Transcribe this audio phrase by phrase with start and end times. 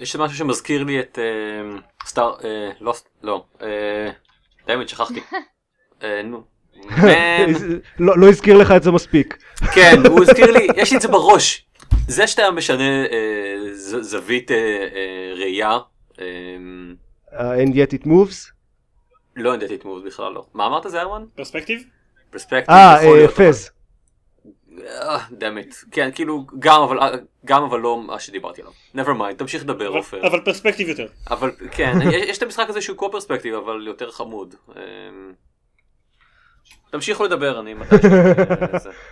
[0.00, 4.10] יש משהו שמזכיר לי את אה, סטאר, אה, לא, לא, אה,
[4.66, 5.20] דיימד שכחתי.
[6.02, 6.42] אה, נו.
[7.98, 9.36] לא לא הזכיר לך את זה מספיק.
[9.74, 11.66] כן, הוא הזכיר לי, יש לי את זה בראש.
[12.08, 12.84] זה שאתה משנה
[14.00, 14.50] זווית
[15.36, 15.78] ראייה,
[16.20, 16.24] אה,
[17.32, 18.52] Uh, and yet it moves.
[19.36, 20.46] לא ידעתי את מוב בכלל לא.
[20.54, 21.24] מה אמרת זה ארמן?
[21.34, 21.82] פרספקטיב?
[22.30, 22.70] פרספקטיב.
[22.70, 23.70] אה, פז.
[24.86, 25.74] אה, דאמט.
[25.90, 26.98] כן, כאילו, גם אבל,
[27.44, 28.72] גם אבל לא מה שדיברתי עליו.
[29.06, 30.26] never mind, תמשיך לדבר אבל- עופר.
[30.26, 31.06] אבל פרספקטיב יותר.
[31.30, 34.54] אבל כן, יש יש את המשחק הזה שהוא קו פרספקטיב, אבל יותר חמוד.
[34.76, 35.32] אמ,
[36.90, 37.94] תמשיכו לדבר, אני מתי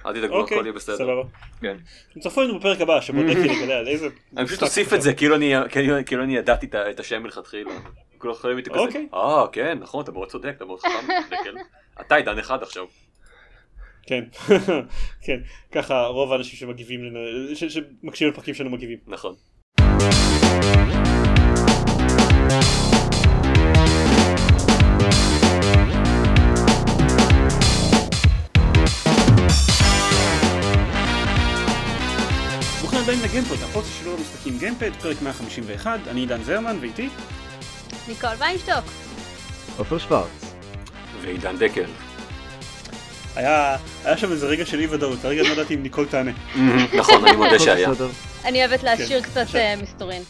[0.07, 0.97] אל תדאגו, אוקיי, הכל יהיה בסדר.
[0.97, 1.23] סבבה.
[1.61, 1.77] כן.
[2.15, 4.09] תצטרפו לנו בפרק הבא שבודקי לגלה על איזה...
[4.37, 4.93] אני פשוט אוסיף.
[4.95, 5.53] את זה, כאילו אני-
[6.07, 7.71] כאילו ידעתי את השם מלכתחילה.
[8.19, 8.79] כולם יכולים איתי כזה.
[8.81, 9.09] אוקיי.
[9.15, 11.07] אה, כן, נכון, אתה מאוד צודק, אתה מאוד חכם.
[11.31, 11.55] דקל.
[12.01, 12.85] אתה עידן אחד עכשיו.
[14.09, 14.25] כן,
[15.27, 15.41] כן,
[15.73, 17.19] ככה רוב האנשים שמגיבים, לנו-
[17.57, 18.98] ש- שמקשיבים לפרקים שלנו מגיבים.
[19.07, 19.34] נכון.
[32.81, 37.09] ברוכים הבאים לגיימפוד, הפודקאסט שלו למשחקים גיימפד, פרק 151, אני עידן זרמן ואיתי.
[38.09, 38.84] ניקול ויינשטוק.
[39.77, 40.55] עופר שוורץ.
[41.23, 41.84] ועידן דקל.
[43.39, 46.31] היה היה שם איזה רגע של אי ודאות, הרגע לא ידעתי אם ניקול תענה.
[46.97, 47.91] נכון, אני מודה שהיה.
[48.45, 49.28] אני אוהבת להשאיר כן.
[49.28, 50.22] קצת עכשיו- אה, מסתורין.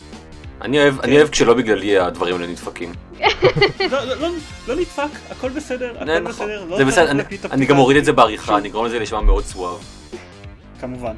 [0.62, 2.92] אני אוהב אני אוהב כשלא בגללי הדברים האלה נדפקים.
[3.20, 4.28] לא, לא, לא,
[4.68, 6.46] לא נדפק, הכל בסדר, זה הכל נכון.
[6.46, 6.64] בסדר.
[6.64, 7.10] לא זה בסדר,
[7.50, 8.12] אני- גם אוריד את זה.
[8.12, 9.78] בעריכה, אני אגרום לזה להישמע מאוד סואב.
[10.80, 11.14] כמובן.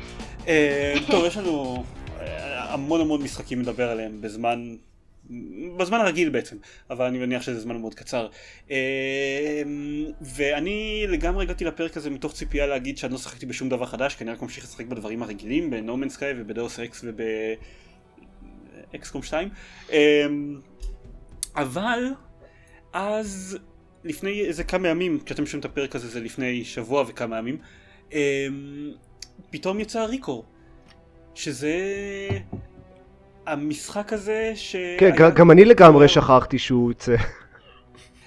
[0.49, 1.85] אה, טוב, יש לנו
[2.21, 2.27] אה,
[2.75, 4.59] המון המון משחקים לדבר עליהם בזמן,
[5.77, 6.57] בזמן הרגיל בעצם,
[6.91, 8.29] אבל אני מניח שזה זמן מאוד קצר.
[8.71, 9.63] אה,
[10.21, 14.25] ואני לגמרי הגעתי לפרק הזה מתוך ציפייה להגיד שאני לא שחקתי בשום דבר חדש, כי
[14.25, 17.05] אני רק ממשיך לשחק בדברים הרגילים, בנומן סקאי ובדאוס אקס
[18.93, 19.49] ובאקסקום 2.
[19.93, 20.27] אה,
[21.57, 22.05] אבל
[22.93, 23.59] אז
[24.05, 27.59] לפני איזה כמה ימים, כשאתם שומעים את הפרק הזה זה לפני שבוע וכמה ימים,
[28.13, 28.47] אה,
[29.51, 30.45] פתאום יצא ריקור,
[31.35, 31.79] שזה
[33.47, 34.77] המשחק הזה ש...
[34.99, 37.17] כן, היה- גם אני לגמרי שכחתי שהוא יצא.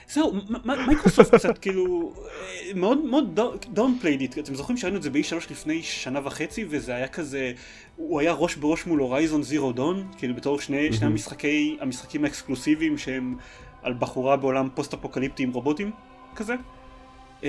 [0.09, 0.33] זהו,
[0.65, 2.29] מייקרוסופט קצת כאילו אה,
[2.75, 3.39] מאוד מאוד
[3.73, 7.51] downplayed it, אתם זוכרים שראינו את זה ב-E3 לפני שנה וחצי וזה היה כזה,
[7.95, 12.97] הוא היה ראש בראש מול Horizon Zero Dawn, כאילו בתור שני, שני המשחקי, המשחקים האקסקלוסיביים
[12.97, 13.35] שהם
[13.83, 15.91] על בחורה בעולם פוסט אפוקליפטי עם רובוטים
[16.35, 16.55] כזה.
[17.43, 17.47] אמ,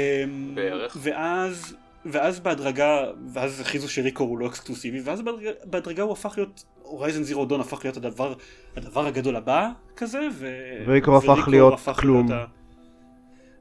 [0.55, 0.97] בערך.
[1.01, 6.35] ואז, ואז בהדרגה, ואז הכריזו ש Recore הוא לא אקסקלוסיבי, ואז בהדרגה, בהדרגה הוא הפך
[6.37, 8.35] להיות, Horizon Zero Dawn הפך להיות הדבר,
[8.77, 10.47] הדבר הגדול הבא כזה, ו...
[10.87, 12.29] ו Recore הפך ו Recore להיות הפך כלום.
[12.29, 12.65] להיות ה-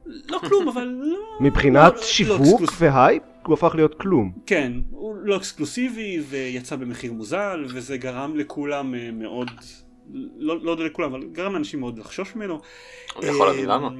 [0.06, 1.18] לא כלום, אבל לא...
[1.40, 4.32] מבחינת לא- לא שיווק אקסקלוס- והייפ, הוא הפך להיות כלום.
[4.46, 9.50] כן, הוא לא אקסקלוסיבי ויצא במחיר מוזל וזה גרם לכולם אה, מאוד,
[10.38, 12.60] לא, לא יודע לכולם, אבל גרם לאנשים מאוד לחשוש ממנו.
[13.18, 13.90] אני יכול להגיד אה, למה.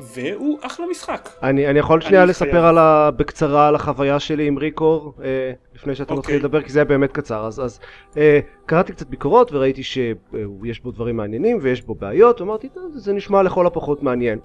[0.00, 1.28] והוא אחלה משחק.
[1.42, 2.66] אני, אני יכול שנייה אני לספר.
[2.66, 3.10] על ה...
[3.16, 6.18] בקצרה על החוויה שלי עם ריקור, אה, לפני שאתה אוקיי.
[6.18, 7.46] מתחיל לדבר, כי זה היה באמת קצר.
[7.46, 7.80] אז, אז
[8.16, 13.12] אה, קראתי קצת ביקורות וראיתי שיש בו דברים מעניינים ויש בו בעיות, ואמרתי, "טוב, זה
[13.12, 14.38] נשמע לכל הפחות מעניין.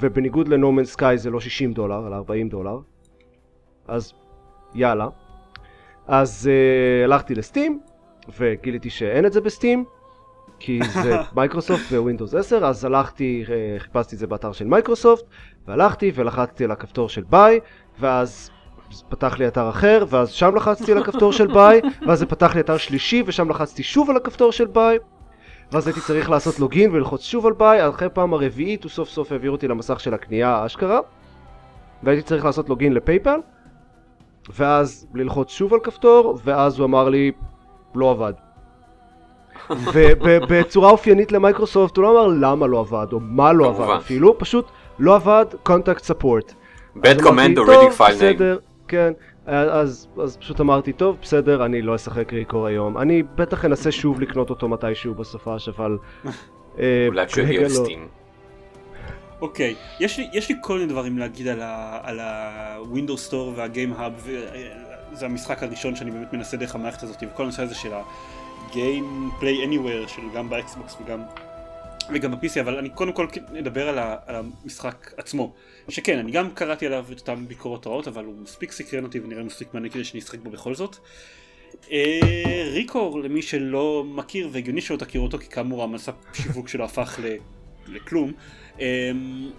[0.00, 2.78] ובניגוד לנומן סקאי זה לא 60 דולר, אלא 40 דולר.
[3.88, 4.12] אז
[4.74, 5.08] יאללה.
[6.06, 7.80] אז אה, הלכתי לסטים,
[8.38, 9.84] וגיליתי שאין את זה בסטים,
[10.62, 15.24] כי זה Microsoft Windows 10, אז הלכתי, אה, חיפשתי את זה באתר של מייקרוסופט,
[15.66, 17.60] והלכתי ולחצתי על הכפתור של buy,
[18.00, 18.50] ואז
[19.08, 22.60] פתח לי אתר אחר, ואז שם לחצתי על הכפתור של buy, ואז זה פתח לי
[22.60, 24.98] אתר שלישי, ושם לחצתי שוב על הכפתור של buy,
[25.72, 29.32] ואז הייתי צריך לעשות login וללחוץ שוב על buy, אחרי פעם הרביעית הוא סוף סוף
[29.32, 31.00] העביר אותי למסך של הקנייה האשכרה,
[32.02, 33.38] והייתי צריך לעשות login ל PayPal,
[34.56, 37.32] ואז ללחוץ שוב על כפתור, ואז הוא אמר לי,
[37.94, 38.51] לא עבד.
[39.70, 43.82] ובצורה אופיינית למייקרוסופט הוא לא אמר למה לא עבד, או מה לא כמובן.
[43.84, 44.66] עבד אפילו, פשוט
[44.98, 46.52] לא עבד, contact support.
[46.98, 48.14] bad command or "טוב, reading file name.
[48.14, 48.58] בסדר,
[48.88, 49.12] כן,
[49.46, 52.98] אז, אז פשוט אמרתי, טוב, בסדר, אני לא אשחק ריקור היום.
[52.98, 55.98] אני בטח אנסה שוב לקנות אותו מתישהו בסופש, אבל...
[56.78, 57.66] אה, אולי כשהוא יהיה לא.
[57.66, 58.08] בסטים.
[59.40, 61.48] אוקיי, יש לי, יש לי כל מיני דברים להגיד
[62.02, 64.28] על ה-Windows Store וה-Game Hub,
[65.12, 67.92] וזה המשחק הראשון שאני באמת מנסה דרך המערכת הזאת, וכל הנושא הזה של
[68.70, 71.22] ה-Game Play Anywhere, של גם ב Xbox וגם,
[72.14, 75.52] וגם ב-PC, אבל אני קודם כל נדבר על, ה- על המשחק עצמו.
[75.88, 79.42] שכן, אני גם קראתי עליו את אותן ביקורות רעות, אבל הוא מספיק סקרן אותי ונראה
[79.42, 80.96] מספיק מעניין כדי שאני אשחק בו בכל זאת.
[81.90, 87.18] אה, Recore, למי שלא מכיר, והגיוני שלא תכיר אותו, כי כאמור המסע שיווק שלו הפך
[87.22, 87.36] ל...
[87.86, 88.32] לכלום.
[88.80, 89.50] אמ,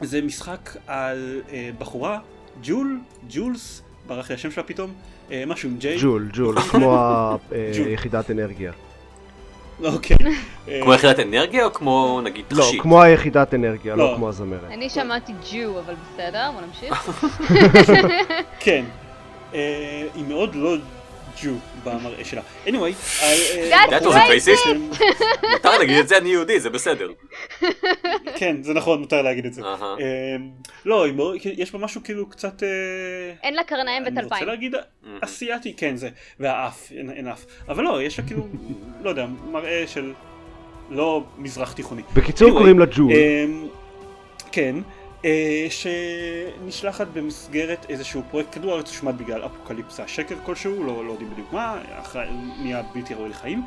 [0.00, 2.18] זה משחק על אה, בחורה,
[2.62, 3.00] ג'ול,
[3.30, 5.13] ג'ולס, ברח לי השם שלה פתאום, אה,
[5.46, 5.98] משהו עם ג'יי.
[6.02, 7.38] ג'ול, ג'ול, כמו.
[7.86, 8.72] היחידת אנרגיה.
[9.84, 10.16] אוקיי.
[10.68, 12.82] אה, כמו יחידת אנרגיה או כמו נגיד לא, תכשיט?
[12.82, 14.16] כמו היחידת אנרגיה, לא לא.
[14.16, 14.60] כמו הזמרת.
[14.70, 17.10] אני שמעתי ג'ו, אבל בסדר, בוא נמשיך.
[18.64, 18.84] כן.
[19.54, 20.76] אה, היא מאוד לא
[21.42, 21.50] ג'ו
[21.84, 22.42] במראה שלה.
[22.66, 23.20] anyway.
[23.90, 24.68] That was racist.
[25.52, 27.08] מותר להגיד את זה אני יהודי זה בסדר.
[28.36, 29.62] כן, זה נכון, מותר להגיד את זה.
[29.62, 29.96] אה,
[30.84, 31.06] לא,
[31.44, 32.62] יש בה משהו כאילו קצת...
[32.62, 32.68] אה,
[33.42, 34.46] אין לה קרניים אני רוצה וטלפיים.
[34.48, 34.74] להגיד
[35.20, 36.08] אסיאתי, כן זה,
[36.40, 37.44] והאף, אין, אף.
[37.68, 38.46] אבל לא, יש לה כאילו,
[39.02, 40.12] לא יודע, מראה של
[40.90, 42.02] לא מזרח תיכוני.
[42.14, 43.12] בקיצור קוראים לה ג'ול.
[43.12, 43.66] אמ,
[44.52, 44.76] כן,
[45.70, 51.52] שנשלחת במסגרת איזשהו פרויקט כדור הארץ הושמד בגלל אפוקליפסה שקר כלשהו, לא, לא יודעים בדיוק
[51.52, 51.82] מה,
[52.62, 53.62] נהיה בלתי ראוי לחיים,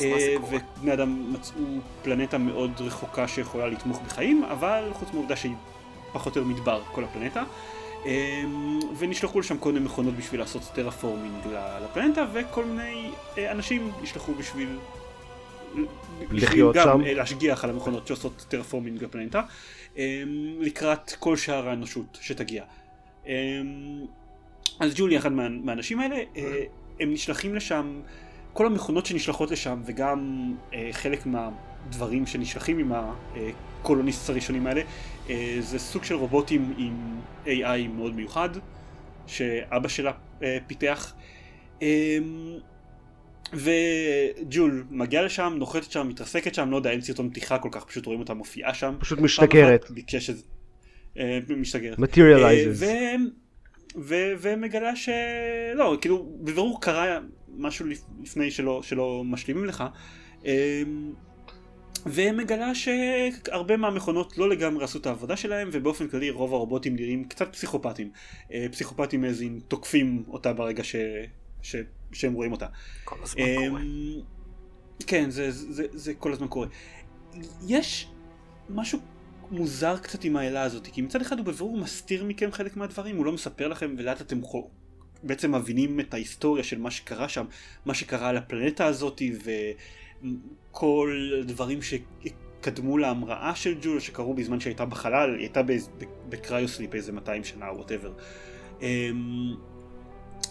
[0.00, 0.34] אה.
[0.42, 1.60] ובני אדם מצאו
[2.02, 5.54] פלנטה מאוד רחוקה שיכולה לתמוך בחיים, אבל חוץ מהעובדה שהיא
[6.12, 7.42] פחות או יותר מדבר כל הפלנטה,
[8.06, 11.46] אמ, ונשלחו לשם כל מיני מכונות בשביל לעשות terraforming
[11.84, 14.68] לפלנטה, וכל מיני אה, אנשים נשלחו בשביל...
[16.30, 17.04] לחיות גם שם.
[17.06, 19.42] אה, להשגיח על המכונות שעושות terraforming לפלנטה,
[20.60, 22.64] לקראת כל שאר האנושות שתגיע.
[23.26, 23.32] אמ,
[24.80, 26.62] אז ג'ולי אחד מה, מהאנשים האלה, אה,
[27.00, 28.00] הם נשלחים לשם,
[28.52, 34.82] כל המכונות שנשלחות לשם וגם אה, חלק מהדברים שנשלחים עם הקולוניסטס הראשונים האלה,
[35.30, 38.48] אה, זה סוג של רובוטים עם AI מאוד מיוחד,
[39.26, 40.12] שאבא שלה
[40.66, 41.14] פיתח.
[43.52, 48.06] וג'ול מגיעה לשם, נוחתת שם, מתרסקת שם, לא יודע, אין סרטון פתיחה כל כך, פשוט
[48.06, 48.94] רואים אותה מופיעה שם.
[49.00, 49.90] פשוט משתגרת.
[49.90, 50.42] ביקשה שזה...
[51.18, 51.98] אה, משתגרת.
[51.98, 52.82] materializes.
[52.84, 53.14] אה,
[54.40, 57.18] ומגלה שלא, כאילו בבירור קרה
[57.56, 59.84] משהו לפ- לפני שלא, שלא משלימים לך
[60.46, 60.82] אה,
[62.06, 67.52] ומגלה שהרבה מהמכונות לא לגמרי עשו את העבודה שלהם ובאופן כללי רוב הרובוטים נראים קצת
[67.52, 68.10] פסיכופטים
[68.70, 70.96] פסיכופטים איזה תוקפים אותה ברגע ש...
[72.12, 72.66] שהם רואים אותה
[73.04, 73.80] כל הזמן קורה.
[73.80, 74.20] אמ,
[75.06, 76.66] כן, זה, זה, זה כל הזמן קורה.
[77.66, 78.08] יש
[78.70, 78.98] משהו
[79.50, 83.26] מוזר קצת עם העלילה הזאת, כי מצד אחד הוא בבירור מסתיר מכם חלק מהדברים, הוא
[83.26, 84.70] לא מספר לכם ולאט אתם חו-
[85.22, 87.44] בעצם מבינים את ההיסטוריה של מה שקרה שם,
[87.84, 89.22] מה שקרה על הפלנטה הזאת
[90.72, 95.60] וכל הדברים שקדמו להמראה של ג'ול שקרו בזמן שהייתה בחלל, היא הייתה
[96.28, 98.12] ב cryosleep איזה 200 שנה או whatever.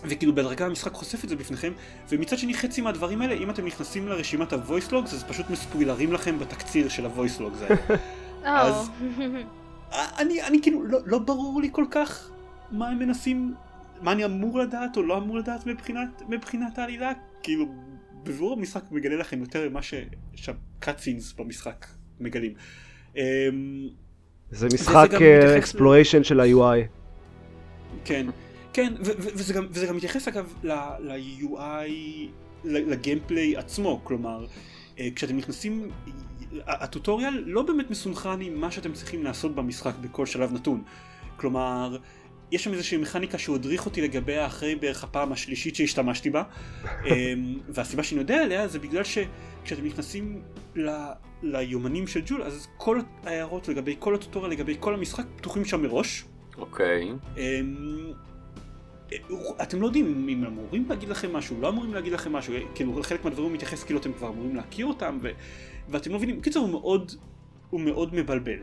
[0.03, 1.71] וכאילו בהדרגה המשחק חושף את זה בפניכם
[2.09, 6.39] ומצד שני חצי מהדברים האלה אם אתם נכנסים לרשימת ה-voice logs אז פשוט מספוילרים לכם
[6.39, 7.99] בתקציר של ה-voice logs האלה.
[8.61, 8.89] אז-
[9.91, 12.29] אני, אני כאילו לא, לא ברור לי כל כך
[12.71, 13.53] מה הם מנסים,
[14.01, 17.11] מה אני אמור לדעת או לא אמור לדעת מבחינת, מבחינת העלילה
[17.43, 17.65] כאילו
[18.23, 19.93] בבירור המשחק מגלה לכם יותר ממה ש-
[20.35, 21.85] שה cutscenes במשחק
[22.19, 22.53] מגלים.
[23.15, 23.21] אמ,
[24.51, 25.09] זה משחק
[25.57, 26.87] exploration של ה-UI.
[28.05, 28.27] כן,
[28.77, 31.91] כן, ו- ו- וזה, גם, וזה גם מתייחס אגב ל-UI,
[32.63, 34.45] ל gameplay עצמו, כלומר,
[34.99, 35.89] אה, כשאתם נכנסים,
[36.67, 40.83] הטוטוריאל לא באמת מסונכרן עם מה שאתם צריכים לעשות במשחק בכל שלב נתון.
[41.37, 41.97] כלומר,
[42.51, 46.43] יש שם איזושהי מכניקה שהוא הדריך אותי לגביה אחרי בערך הפעם השלישית שהשתמשתי בה,
[47.05, 50.41] אמ, והסיבה שאני יודע עליה זה בגלל שכשאתם נכנסים
[50.75, 51.11] ל-
[51.43, 56.25] ליומנים של ג'ול, אז כל ההערות לגבי כל הטוטוריאל, לגבי כל המשחק, פתוחים שם מראש.
[56.57, 57.11] אוקיי.
[57.37, 58.13] אמ,
[59.61, 63.03] אתם לא יודעים אם הם אמורים להגיד לכם משהו, לא אמורים להגיד לכם משהו, כאילו
[63.03, 65.29] חלק מהדברים הוא מתייחס כאילו אתם כבר אמורים להכיר אותם ו...
[65.89, 67.11] ואתם לא מבינים, בקיצור הוא מאוד,
[67.69, 68.59] הוא מאוד מבלבל.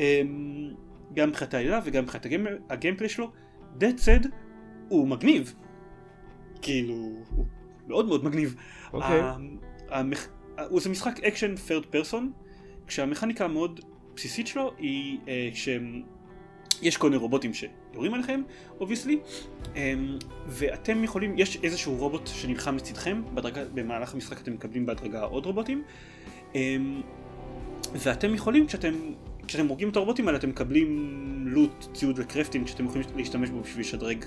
[0.00, 0.74] אמ,
[1.14, 2.46] גם מבחינת העלילה וגם מבחינת ה game...
[2.70, 3.30] ה gameplay שלו,
[3.80, 4.28] That said
[4.88, 5.54] הוא מגניב.
[6.62, 7.46] כאילו, הוא
[7.88, 8.54] מאוד מאוד מגניב.
[8.92, 9.20] אוקיי.
[9.88, 10.28] המח...
[10.68, 12.22] הוא זה משחק אקשן third person,
[12.86, 13.80] כשהמכניקה המאוד
[14.16, 15.50] בסיסית שלו היא אה,
[16.80, 18.42] שיש כל מיני רובוטים שיורים עליכם,
[18.80, 19.18] obviously,
[20.46, 25.82] ואתם יכולים, יש איזשהו רובוט שנלחם לצדכם, בדרגה, במהלך המשחק אתם מקבלים בהדרגה עוד רובוטים,
[26.54, 27.02] אמ,
[27.92, 28.94] ואתם יכולים, כשאתם,
[29.46, 33.80] כשאתם הורגים את הרובוטים האלה, אתם מקבלים לוט, ציוד וקרפטינג שאתם יכולים להשתמש בו בשביל
[33.80, 34.24] לשדרג,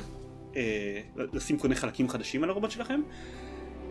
[0.56, 1.02] אה,
[1.34, 3.02] לשים כל מיני חלקים חדשים על הרובוט שלכם,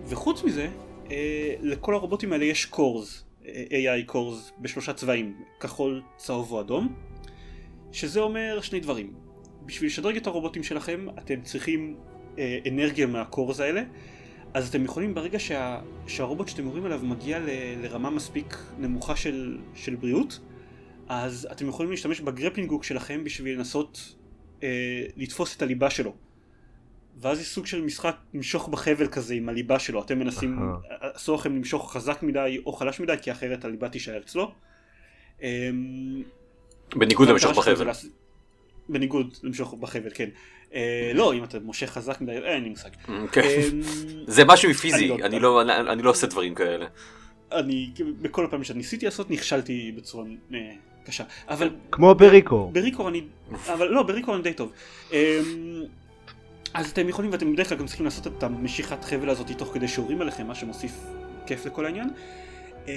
[0.06, 0.68] וחוץ מזה,
[1.10, 6.94] אה, לכל הרובוטים האלה יש קורס, AI קורס בשלושה צבעים, כחול, צהוב או אדום,
[7.96, 9.12] שזה אומר שני דברים.
[9.66, 11.96] בשביל לשדרג את הרובוטים שלכם, אתם צריכים
[12.38, 13.82] אה, אנרגיה מהקורס האלה,
[14.54, 17.48] אז אתם יכולים ברגע שה, שהרובוט שאתם יורים עליו מגיע ל,
[17.82, 20.40] לרמה מספיק נמוכה של, של בריאות,
[21.08, 24.14] אז אתם יכולים להשתמש ב grappling hook שלכם בשביל לנסות
[24.62, 26.14] אה, לתפוס את הליבה שלו.
[27.16, 30.58] ואז יש סוג של משחק למשוך בחבל כזה עם הליבה שלו, אתם מנסים.
[31.00, 34.52] אסור לכם למשוך חזק מדי או חלש מדי, כי אחרת הליבה תישאר אצלו.
[35.42, 36.22] אמ,
[36.94, 37.90] בניגוד למשוך בחבל.
[38.88, 40.28] בניגוד למשוך בחבל, כן.
[40.74, 42.88] אה, לא, אם אתה מושך חזק מדי, אין לי מושג.
[43.32, 43.40] כן.
[43.40, 43.80] אמ,
[44.26, 45.62] זה משהו פיזי, אני לא- אני לא-
[45.92, 46.86] אני- לא עושה דברים כאלה.
[47.52, 47.90] אני,
[48.22, 50.24] בכל הפעמים שניסיתי לעשות, נכשלתי בצורה
[50.54, 50.58] אה,
[51.06, 51.24] קשה.
[51.48, 52.70] אבל כמו בריקו.
[52.72, 53.22] בריקור אני,
[53.72, 54.72] אבל לא, בריקור אני די טוב.
[55.12, 55.16] אמ,
[56.74, 59.88] אז אתם יכולים, ואתם בדרך כלל גם צריכים לעשות את המשיכת חבל הזאת תוך כדי
[59.88, 60.92] שיעורים עליכם, מה שמוסיף
[61.46, 62.10] כיף לכל העניין.
[62.88, 62.92] אמ,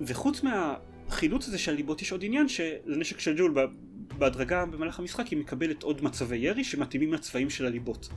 [0.00, 0.42] וחוץ
[1.10, 3.54] מהחילוץ הזה של הליבות יש עוד עניין שלנשק של ג'ול
[4.18, 8.08] בהדרגה במהלך המשחק היא מקבלת עוד מצבי ירי שמתאימים לצבעים של הליבות.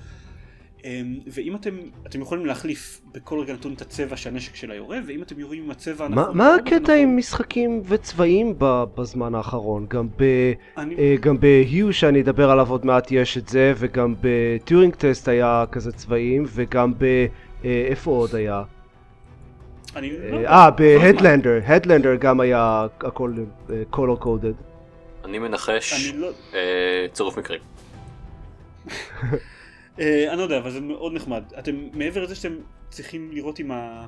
[0.85, 0.89] אמ,
[1.27, 1.77] ואם אתם,
[2.07, 5.71] אתם יכולים להחליף בכל רגע נתון את הצבע שהנשק שלה יורה, ואם אתם יורים עם
[5.71, 6.37] הצבע מה- הנכון...
[6.37, 8.53] מה הקטע עם משחקים וצבעים
[8.97, 9.85] בזמן האחרון?
[9.89, 10.23] גם ב...
[10.77, 15.27] אני- אה, גם בהיו שאני אדבר עליו עוד מעט יש את זה, וגם בטיורינג טסט
[15.27, 17.03] היה כזה צבעים, וגם ב...
[17.65, 18.63] אה, איפה עוד היה?
[19.95, 20.75] לא אה, אה, הזמן.
[20.77, 23.33] בהדלנדר, הדלנדר גם היה הכל
[23.91, 24.63] color coded.
[25.25, 26.31] אני מנחש לא...
[26.53, 27.59] אה, צירוף מקרים.
[29.99, 31.43] אה, אני לא יודע, אבל זה מאוד נחמד.
[31.59, 32.53] אתם, מעבר לזה שאתם
[32.89, 34.05] צריכים לראות עם ה...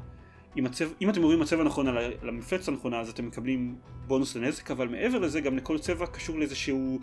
[0.55, 3.75] עם הצבע, אם אתם רואים הצבע הנכון על המפלצת הנכונה אז אתם מקבלים
[4.07, 6.99] בונוס לנזק, אבל מעבר לזה גם לכל צבע קשור לאיזשהו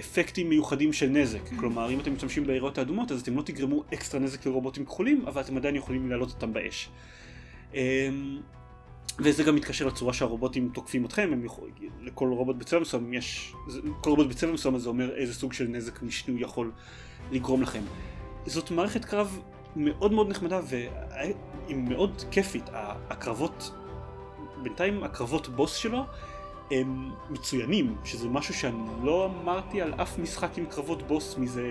[0.00, 1.48] אפקטים מיוחדים של נזק.
[1.56, 5.40] כלומר, אם אתם משתמשים ביריות האדומות אז אתם לא תגרמו אקסטרה נזק לרובוטים כחולים, אבל
[5.40, 6.88] אתם עדיין יכולים להעלות אותם באש.
[7.74, 8.40] אמ,
[9.18, 13.54] וזה גם מתקשר לצורה שהרובוטים תוקפים אתכם, הם יכול, לכל רובוט בצבע מסוים יש,
[14.00, 16.70] כל רובוט בצבע מסוים זה אומר איזה סוג של נזק משני הוא יכול
[17.32, 17.82] לגרום לכם.
[18.46, 19.40] זאת מערכת קרב
[19.76, 22.64] מאוד מאוד נחמדה והיא מאוד כיפית.
[23.10, 23.72] הקרבות,
[24.62, 26.04] בינתיים הקרבות בוס שלו
[26.70, 31.70] הם מצוינים, שזה משהו שאני לא אמרתי על אף משחק עם קרבות בוס מזה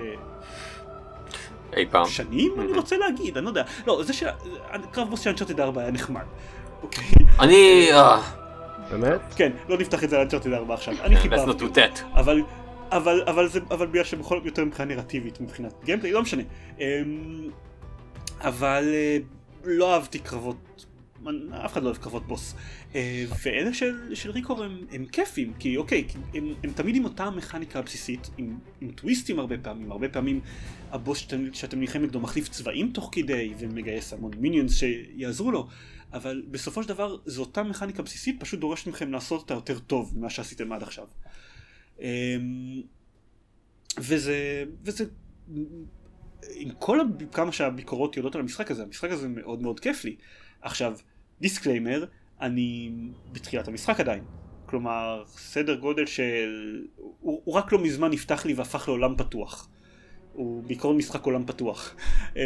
[1.77, 2.05] אי פעם.
[2.05, 2.71] שנים, אני.
[2.71, 3.63] רוצה להגיד, אני לא יודע.
[3.87, 6.21] לא, זה שהקרב בוס של אנצ'ארטד 4 היה נחמד.
[6.83, 7.05] אוקיי,
[7.39, 7.87] אני...
[7.91, 8.21] אה,
[8.91, 9.21] באמת?
[9.35, 10.93] כן, לא נפתח את זה על אנצ'ארטד 4 עכשיו.
[11.03, 11.65] אני חיברתי.
[12.13, 12.41] אבל,
[12.91, 16.43] אבל, אבל זה, אבל בגלל שבכל זאת יותר מבחינה נרטיבית, מבחינת גיימפליי, לא משנה.
[16.79, 17.49] אמ,
[18.41, 19.17] אבל אה,
[19.63, 20.85] לא אהבתי קרבות,
[21.65, 22.55] אף אחד לא אוהב קרבות בוס.
[22.95, 27.23] אה, ואלה של, של ריקור הם, הם כיפים, כי אוקיי, הם, הם תמיד עם אותה
[27.23, 30.41] המכניקה הבסיסית, עם, עם טוויסטים הרבה פעמים, הרבה פעמים
[30.91, 35.67] הבוס שאתם, שאתם נלחם נגדו מחליף צבעים תוך כדי, ומגייס המון minions שיעזרו לו.
[36.13, 40.13] אבל בסופו של דבר זו אותה מכניקה בסיסית, פשוט דורשת מכם לעשות אותה יותר טוב
[40.17, 41.07] ממה שעשיתם עד עכשיו.
[41.99, 42.81] אמ,
[43.97, 45.05] וזה, וזה,
[46.53, 46.99] עם כל
[47.31, 50.15] כמה שהביקורות יורדות על המשחק הזה, המשחק הזה מאוד מאוד כיף לי.
[50.61, 50.97] עכשיו,
[51.41, 52.05] disclaimer,
[52.41, 52.91] אני
[53.31, 54.23] בתחילת המשחק עדיין.
[54.65, 56.81] כלומר, סדר גודל של...
[56.95, 59.69] הוא, הוא רק לא מזמן נפתח לי והפך לעולם פתוח.
[60.33, 61.95] הוא בעיקרון משחק עולם פתוח.
[62.35, 62.41] אמ,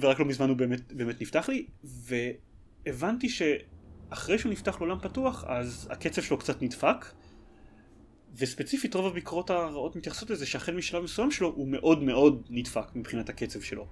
[0.00, 5.88] ורק לא מזמן הוא באמת, באמת נפתח לי, והבנתי שאחרי שהוא נפתח לעולם פתוח, אז
[5.90, 7.06] הקצב שלו קצת נדפק,
[8.36, 13.28] וספציפית רוב הביקורות הרעות מתייחסות לזה שהחל משלב מסוים שלו הוא מאוד מאוד נדפק מבחינת
[13.28, 13.86] הקצב שלו.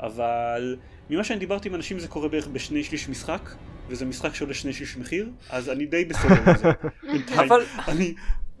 [0.00, 0.76] אבל
[1.10, 3.50] ממה שאני דיברתי עם אנשים זה קורה בערך בשני שליש משחק,
[3.90, 6.70] וזה משחק שעולה שני שליש מחיר, אז אני די בסדר עם זה.
[7.42, 8.14] אבל אני,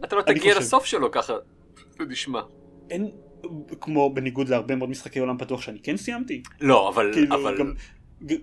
[0.04, 0.66] אתה לא אני תגיע חושב.
[0.66, 1.32] לסוף שלו ככה.
[1.98, 2.40] זה נשמע.
[2.90, 3.10] אין,
[3.80, 7.10] כמו בניגוד להרבה מאוד משחקי עולם פתוח שאני כן סיימתי, לא, אבל...
[7.12, 7.58] כאילו אבל...
[7.58, 7.74] גם,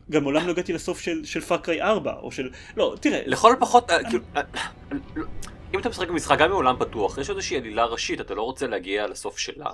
[0.09, 3.91] גם מעולם לא הגעתי לסוף של, של פאקריי 4, או של, לא, תראה, לכל הפחות,
[3.91, 4.41] אה, כאילו, אה,
[5.15, 5.25] לא,
[5.73, 9.07] אם אתה משחק במשחק גם מעולם פתוח, יש איזושהי עלילה ראשית, אתה לא רוצה להגיע
[9.07, 9.69] לסוף שלה?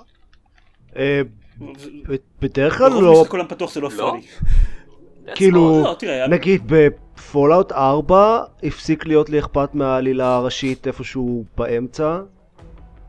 [0.96, 1.20] אה,
[2.40, 4.16] בדרך כלל לא, משחק עולם פתוח זה לא לא?
[5.34, 5.82] כאילו-.
[5.84, 12.20] לא, תראה, נגיד בפולאאוט 4 הפסיק להיות לי אכפת מהעלילה הראשית איפשהו באמצע.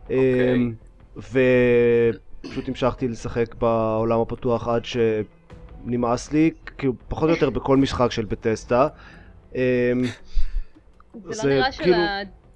[0.10, 0.74] אמ,
[1.18, 8.26] ופשוט המשכתי לשחק בעולם הפתוח עד שנמאס לי, כאילו פחות או יותר בכל משחק של
[8.26, 8.88] בת'סדה.
[9.56, 9.62] אמ,
[11.24, 11.98] זה זה לא נראה כאילו-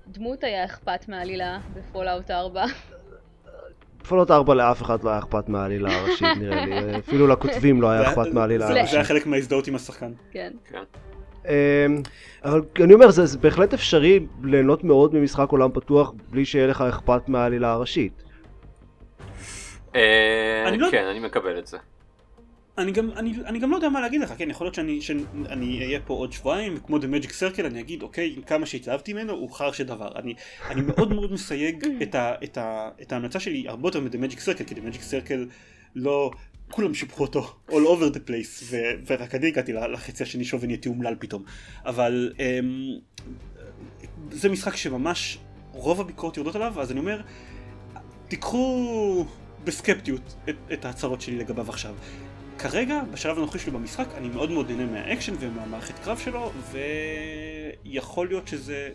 [0.07, 2.65] שלדמות היה אכפת מהעלילה ב Fallout 4.
[4.07, 8.01] Fallout 4 לאף אחד לא היה אכפת מהעלילה הראשית נראה לי, אפילו לכותבים לא היה
[8.01, 8.95] זה- אכפת מהעלילה זה- זה הראשית.
[8.95, 10.11] היה חלק מההזדהות עם השחקן.
[10.31, 10.51] כן.
[10.69, 10.83] כן.
[11.45, 11.51] אמ,
[12.45, 16.81] אבל אני אומר, זה, זה בהחלט אפשרי ליהנות מאוד ממשחק עולם פתוח בלי שיהיה לך
[16.81, 18.23] אכפת מהעלילה הראשית.
[19.95, 21.77] אה, לא- כן, אני מקבל את זה.
[22.79, 25.79] אני גם, אני, אני גם לא יודע מה להגיד לך, כן, יכול להיות שאני, שאני
[25.85, 29.51] אהיה פה עוד שבועיים, כמו The Magic Circle, אני אגיד, אוקיי, כמה שהתלהבתי ממנו, הוא
[29.51, 30.11] חר של דבר.
[30.15, 30.33] אני,
[30.69, 34.37] אני מאוד מאוד מסייג את, ה, את, ה, את ההמלצה שלי הרבה יותר מ-The Magic
[34.37, 35.49] Circle, כי The Magic Circle
[35.95, 36.31] לא,
[36.71, 40.89] כולם שיבחו אותו, all over the place, ו, ורק אני הגעתי לחצי השני שלו ונהייתי
[40.89, 41.43] אומלל פתאום.
[41.85, 42.99] אבל אמ,
[44.31, 45.37] זה משחק שממש
[45.71, 47.21] רוב הביקורות יורדות עליו, אז אני אומר,
[48.27, 49.25] תיקחו
[49.63, 51.95] בסקפטיות את, את ההצהרות שלי לגביו עכשיו.
[52.59, 56.51] כרגע, בשלב הנוכחי שלי במשחק, אני מאוד מאוד נהנה מהאקשן ומהמערכת קרב שלו,
[57.85, 58.89] ויכול להיות שזה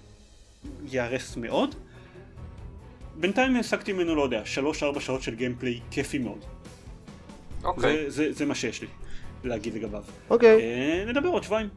[0.84, 1.74] ייהרס מאוד.
[3.16, 4.42] בינתיים הפקתי ממנו, לא יודע,
[4.96, 6.44] 3-4 שעות של gameplay כיפי מאוד.
[7.64, 8.10] אוקיי.
[8.10, 8.88] זה, זה, זה מה שיש לי
[9.44, 10.02] להגיד לגביו.
[10.30, 10.60] אוקיי.
[10.60, 11.68] אה, נדבר עוד שבועיים.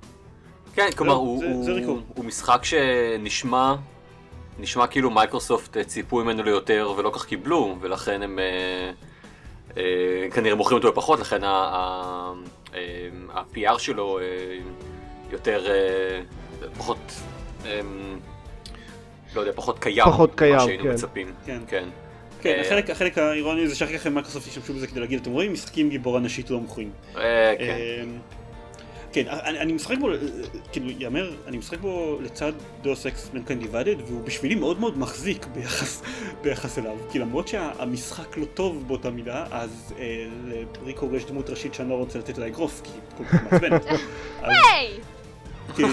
[0.75, 2.03] כן, כלומר, לא, הוא, זה- הוא, זה ReCore.
[2.15, 3.75] הוא משחק שנשמע
[4.59, 8.91] נשמע כאילו מייקרוסופט אה, ציפו ממנו ליותר ולא כך קיבלו, ולכן הם אה,
[10.33, 12.31] כנראה מוכרים אותו בפחות, לכן אה,
[13.33, 14.23] ה-PR שלו אה,
[15.31, 16.21] יותר, אה,
[16.77, 17.11] פחות,
[17.65, 17.79] אה,
[19.35, 20.05] לא יודע, פחות קיים.
[20.05, 20.91] פחות קיים, ממה שהיינו כן.
[20.91, 21.27] מצפים.
[21.45, 21.59] כן.
[21.67, 21.89] כן.
[22.41, 25.53] כן, אה, החלק, החלק האירוני זה שאחר כך מייקרוסופט השתמשו בזה כדי להגיד, אתם רואים
[25.53, 26.91] משחקים גיבורה נשית לא מוכרים.
[27.17, 28.07] אה, כן.
[29.17, 30.09] כן, אני, אני משחק בו,
[30.71, 35.45] כאילו, נאמר, אני משחק בו לצד Deus Ex Mankind Divided, והוא בשבילי מאוד מאוד מחזיק
[35.45, 36.01] ביחס,
[36.43, 36.95] ביחס אליו.
[37.11, 40.25] כי למרות שהמשחק לא טוב באותה מידה, אז אה,
[40.83, 43.43] ל ReCore יש דמות ראשית שאני לא רוצה לתת לה אגרוף, כי היא כל כך
[43.43, 43.85] מעצבנת.
[44.43, 44.89] אז היי!
[45.75, 45.89] כאילו,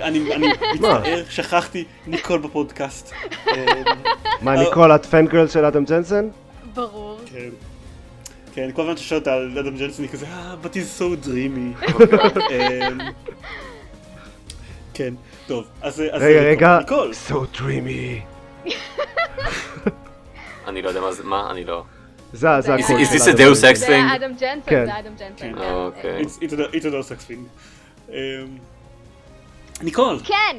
[0.00, 3.12] אני, אני מצטער, שכחתי, ניקול בפודקאסט.
[4.42, 6.28] מה, אה, ניקול, את fangirl של אדם ג'נסן?
[6.74, 7.18] ברור.
[7.26, 7.75] כן.
[8.56, 11.86] כן, כל הזמן אותה על אדם ג'נסון היא כזה, אה, but he's so dreamy.
[12.52, 12.98] אמ,
[14.94, 15.14] כן,
[15.46, 17.08] טוב, אז רגע, ניקול.
[17.08, 17.16] רגע.
[17.28, 18.22] So dreamy.
[20.68, 21.50] אני לא יודע מה זה, מה?
[21.50, 21.84] אני לא...
[22.32, 23.70] זה זה Is- הקול is של this a Deus ג'נסן.
[23.72, 23.74] Ex?
[23.74, 24.86] זה אדם ג'נסון, כן.
[24.86, 25.36] זה אדם ג'נסון.
[25.36, 25.54] כן.
[25.58, 26.22] אוקיי.
[26.22, 27.42] it's it's a- it's a Deus Ex thing.
[28.10, 28.14] אמ,
[29.82, 30.56] ניקול, כן!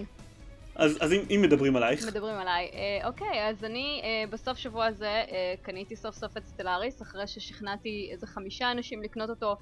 [0.77, 2.69] אז אז אם- אם מדברים עלייך, מדברים עליי.
[2.73, 7.27] אה, אוקיי, אז אני אה, בסוף שבוע הזה אה, קניתי סוף סוף את סטלאריס, אחרי
[7.27, 9.57] ששכנעתי איזה חמישה אנשים לקנות אותו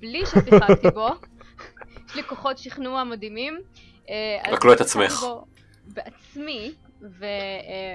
[0.00, 1.08] בלי ששיחקתי בו.
[2.08, 3.58] יש לי כוחות שכנוע מדהימים.
[4.10, 5.24] אה, רק לא את עצמך.
[5.86, 6.72] בעצמי,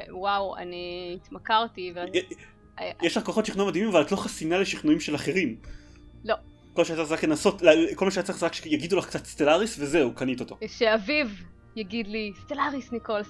[0.09, 1.91] ווואו, אני התמכרתי.
[1.95, 1.99] ו-
[2.79, 5.55] אה, יש לך כוחות שכנוע מדהימים, אבל את לא חסינה לשכנועים של אחרים.
[6.25, 6.35] לא.
[6.73, 7.61] כל שאת צריך לנסות,
[7.95, 10.57] כל מה שאת צריך זה רק שיגידו לך קצת סטלאריס וזהו, קנית אותו.
[10.67, 11.27] שאביו
[11.77, 13.21] יגיד לי, סטלאריס ניקול,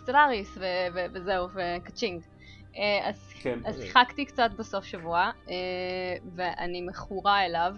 [0.93, 2.21] ו- וזהו, וקצ'ינג.
[2.77, 3.59] אה, אז כן.
[3.65, 5.53] אז שיחקתי קצת בסוף שבוע, אה,
[6.35, 7.75] ואני מכורה אליו.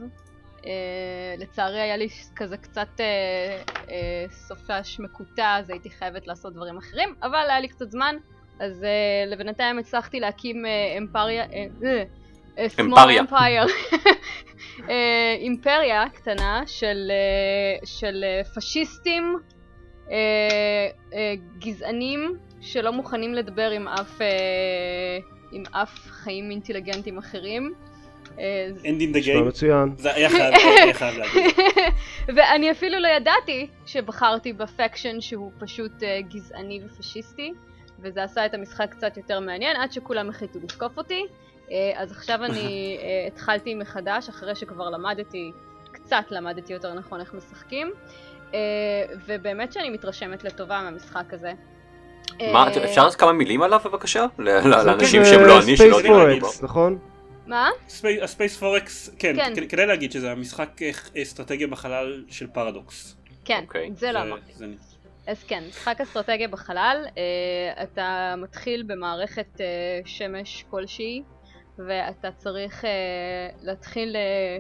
[0.66, 6.78] אה, לצערי היה לי כזה קצת אה, אה, סופש מקוטע, אז הייתי חייבת לעשות דברים
[6.78, 8.16] אחרים, אבל היה לי קצת זמן,
[8.60, 10.66] אז אה, לבינתיים הצלחתי להקים
[10.98, 11.46] אמפריה,
[13.20, 13.64] אמפריה.
[15.40, 17.12] אימפריה קטנה של,
[17.86, 18.24] של
[18.56, 19.40] פשיסטים,
[20.12, 20.16] אה,
[21.14, 24.28] אה, גזענים שלא מוכנים לדבר עם אף, אה,
[25.52, 27.74] עם אף חיים אינטליגנטים אחרים.
[28.40, 29.44] אה, in the נשמע game.
[29.44, 29.94] מצוין.
[29.98, 31.56] זה היה חייב, היה חייב להגיד.
[32.36, 37.54] ואני אפילו לא ידעתי שבחרתי בפקשן שהוא פשוט אה, גזעני ופשיסטי,
[38.00, 41.26] וזה עשה את המשחק קצת יותר מעניין, עד שכולם החליטו לתקוף אותי.
[41.72, 45.52] אה, אז עכשיו אני אה, התחלתי מחדש, אחרי שכבר למדתי,
[45.92, 47.94] קצת למדתי יותר נכון איך משחקים, אה,
[49.26, 51.52] ובאמת שאני מתרשמת לטובה מהמשחק הזה.
[52.42, 54.26] מה, אה, אפשר לעשות כמה מילים עליו בבקשה?
[54.40, 56.44] לאנשים שהם לא אני, שלא Space יודעים להגיד.
[56.44, 57.00] Forex, נכון?
[57.48, 57.70] מה?
[58.22, 59.54] הספייס פורקס, כן, כן.
[59.68, 63.16] כ- כדאי להגיד שזה המשחק אה, אסטרטגיה בחלל של פרדוקס.
[63.46, 63.90] כן, אוקיי.
[63.94, 64.52] זה לא אמרתי.
[65.28, 69.66] אז כן, משחק אסטרטגיה בחלל, אה, אתה מתחיל במערכת אה,
[70.06, 71.24] שמש כלשהי,
[71.88, 72.90] ואתה צריך אה,
[73.62, 74.58] להתחיל אה,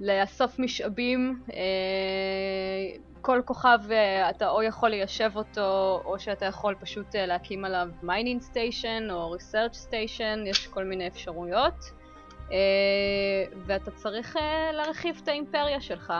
[0.00, 1.60] לאסוף משאבים, אה,
[3.20, 7.88] כל כוכב אה, אתה או יכול ליישב אותו, או שאתה יכול פשוט אה, להקים עליו
[8.02, 11.90] mining station או research station, יש כל מיני אפשרויות,
[13.66, 14.38] ואתה צריך
[14.72, 16.12] להרחיב את האימפריה שלך.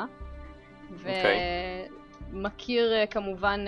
[0.93, 1.89] אוקיי.
[2.33, 3.65] ומכיר אה, כמובן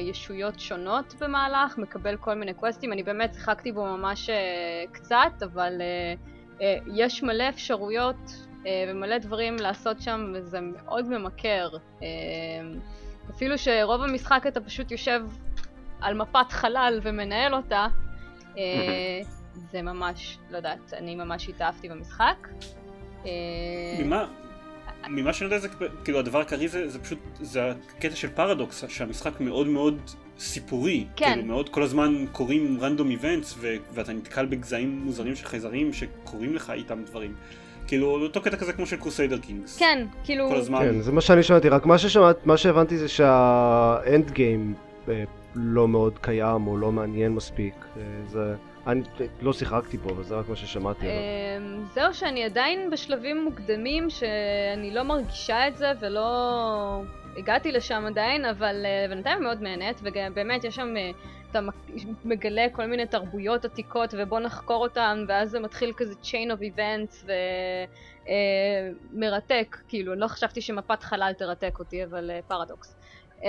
[0.00, 4.30] ישויות שונות במהלך, מקבל כל מיני quest ים, אני באמת שיחקתי בו ממש
[4.92, 5.72] קצת, אבל
[6.94, 11.68] יש מלא אפשרויות ומלא דברים לעשות שם, וזה מאוד ממכר.
[12.02, 12.06] אה,
[13.30, 15.20] אפילו שרוב המשחק אתה פשוט יושב
[16.00, 17.86] על מפת חלל ומנהל אותה,
[18.58, 19.20] אה,
[19.72, 22.48] זה ממש, לא יודעת, אני ממש התאהבתי במשחק.
[23.26, 23.30] אה,
[23.98, 24.26] ממה,
[25.08, 25.68] ממה שאני יודע זה
[26.04, 30.00] כאילו הדבר העיקרי זה, זה פשוט זה הקטע של פרדוקס שהמשחק מאוד מאוד
[30.38, 31.26] סיפורי כן.
[31.26, 33.58] כאילו מאוד כל הזמן קורים רנדום איבנטס
[33.92, 37.34] ואתה נתקל בגזעים מוזרים של חייזרים שקורים לך איתם דברים
[37.90, 40.48] כאילו אותו קטע כזה כמו של קרוסיידר קינגס כן, כאילו...
[40.48, 44.74] כל הזמן כן, זה מה שאני שמעתי, רק מה ששמעת, מה שהבנתי זה שהאנד גיים
[45.08, 45.24] אה,
[45.54, 47.74] לא מאוד קיים או לא מעניין מספיק.
[47.96, 48.54] אה, זה...
[48.86, 49.02] אני
[49.40, 51.18] לא שיחקתי בו, אבל זה רק מה ששמעתי עליו.
[51.18, 57.02] אמ, זהו שאני עדיין בשלבים מוקדמים שאני לא מרגישה את זה ולא
[57.36, 60.94] הגעתי לשם עדיין, אבל אה, בינתיים מאוד נהנית, ובאמת יש שם,
[61.50, 61.60] אתה
[62.24, 67.26] מגלה כל מיני תרבויות עתיקות ובוא נחקור אותן, ואז זה מתחיל כזה chain of events
[69.14, 72.96] ומרתק, כאילו, לא חשבתי שמפת חלל תרתק אותי, אבל אה, פרדוקס.
[73.42, 73.48] אמ,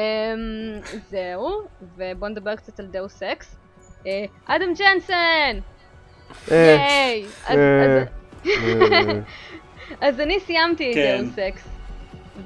[1.10, 1.62] זהו,
[1.98, 3.58] ובוא נדבר קצת על Deus Ex.
[4.08, 5.60] אה, אדם ג'נסן!
[6.52, 7.26] אה, ייי!
[7.48, 8.08] אז- אה, אז-
[8.48, 9.20] אה,
[10.08, 10.96] אז אני סיימתי את.
[11.22, 11.68] Deus Ex.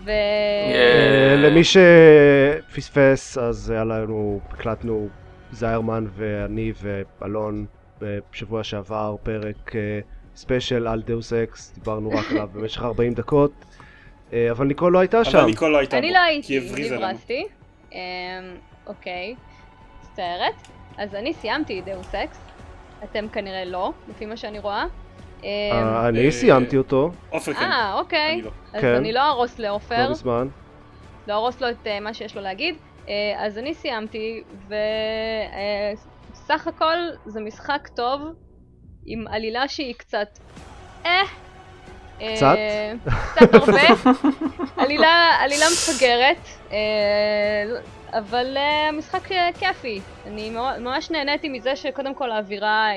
[0.06, 0.10] ו...
[0.10, 5.08] אה, למי שפספס, אז היה לנו, הקלטנו
[5.56, 7.65] זיירמן ואני ואלון
[8.02, 10.00] בשבוע שעבר פרק אה,
[10.36, 13.52] special על Deus Ex, דיברנו רק עליו במשך 40 דקות,
[14.34, 15.38] אה, אבל ניקול לא הייתה שם.
[15.38, 16.60] אבל ניקול לא הייתה אני לא הייתי.
[16.91, 17.45] הברזתי.
[17.91, 18.00] אמ,
[18.88, 19.36] אוקיי,
[20.02, 20.56] מצטערת.
[20.98, 22.38] אז אני סיימתי Deus Ex.
[23.04, 24.86] אתם כנראה לא, לפי מה שאני רואה.
[25.44, 28.34] אמ, אה, אני אה, סיימתי אותו, עופר כן, אה, אוקיי.
[28.34, 28.52] אני לא.
[28.74, 28.96] אז כן.
[28.96, 30.48] אני לא אהרוס לא לעופר, מזמן.
[31.28, 32.76] לא אהרוס לו את מה שיש לו להגיד.
[33.10, 34.44] אה, אז אני סיימתי,
[36.34, 38.22] וסך הכל זה משחק טוב,
[39.06, 40.28] עם עלילה שהיא קצת...
[41.06, 41.22] אה...
[42.36, 42.56] קצת?
[42.58, 42.94] אה,
[43.36, 44.12] קצת הרבה.
[44.84, 47.63] עלילה, עלילה מפגרת, אה,
[48.20, 48.58] אבל
[48.89, 49.28] המשחק
[49.60, 50.00] כיפי.
[50.26, 52.88] אני ממש- נהניתי מזה שקודם כל האווירה,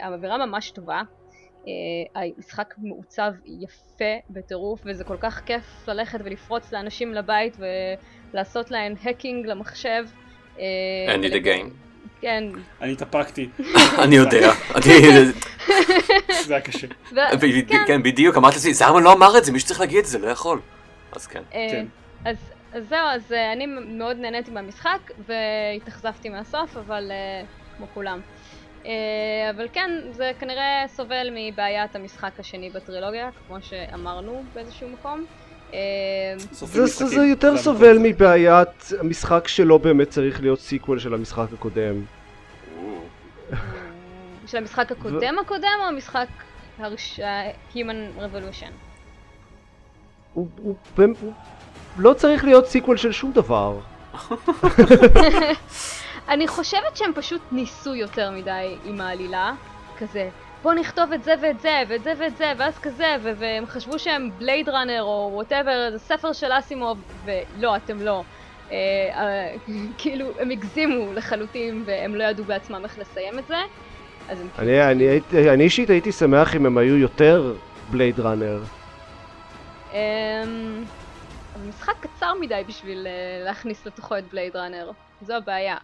[0.00, 1.02] האווירה ממש טובה.
[2.14, 7.56] המשחק מעוצב יפה בטירוף, וזה כל כך כיף ללכת ולפרוץ לאנשים לבית
[8.34, 10.04] ולעשות להם האקינג למחשב.
[10.56, 11.70] End the ול- game.
[12.20, 12.44] כן.
[12.80, 13.48] אני התאפקתי,
[14.04, 14.52] אני יודע.
[14.74, 15.32] אני-
[16.44, 16.86] זה היה קשה.
[17.68, 17.82] כן.
[17.86, 20.26] כן, בדיוק, אמרתי לעצמי, זרמן לא אמר את זה, מי שצריך להגיד את זה לא
[20.28, 20.60] יכול.
[21.12, 21.42] אז כן.
[21.54, 21.86] אה, כן.
[22.24, 22.36] אז,
[22.88, 27.42] זהו, אז אה, אני מאוד נהניתי מהמשחק והתאכזבתי מהסוף, אבל אה,
[27.76, 28.20] כמו כולם.
[29.54, 35.24] אבל כן, זה כנראה סובל מבעיית המשחק השני בטרילוגיה, כמו שאמרנו באיזשהו מקום.
[35.74, 35.78] אה,
[36.50, 37.98] זה- זה יותר סובל.
[38.02, 38.68] מבעיית
[39.00, 41.94] המשחק שלא באמת צריך להיות sequel של המשחק הקודם.
[44.46, 46.26] של המשחק הקודם הקודם או המשחק
[46.78, 47.20] הרש...
[47.74, 48.70] Human Revolution?
[50.34, 51.32] הוא, הוא, הוא
[51.98, 53.78] לא צריך להיות sequel של שום דבר.
[56.28, 59.52] אני חושבת שהם פשוט ניסו יותר מדי עם העלילה,
[59.98, 60.28] כזה
[60.66, 63.98] בוא נכתוב את זה ואת זה ואת זה ואת זה ואז כזה ו- והם חשבו
[63.98, 68.22] שהם Blade Runner או whatever, זה ספר של אסימוב ולא, אתם לא.
[68.70, 68.76] אה,
[69.14, 69.54] אה,
[69.98, 73.54] כאילו הם הגזימו לחלוטין והם לא ידעו בעצמם איך לסיים את זה.
[74.28, 77.56] אז הם אני, אני, הייתי- אני אישית הייתי שמח אם הם היו יותר
[77.90, 78.64] Blade Runner.
[81.54, 85.76] אבל משחק קצר מדי בשביל אה, להכניס לתוכו את Blade Runner, זו הבעיה.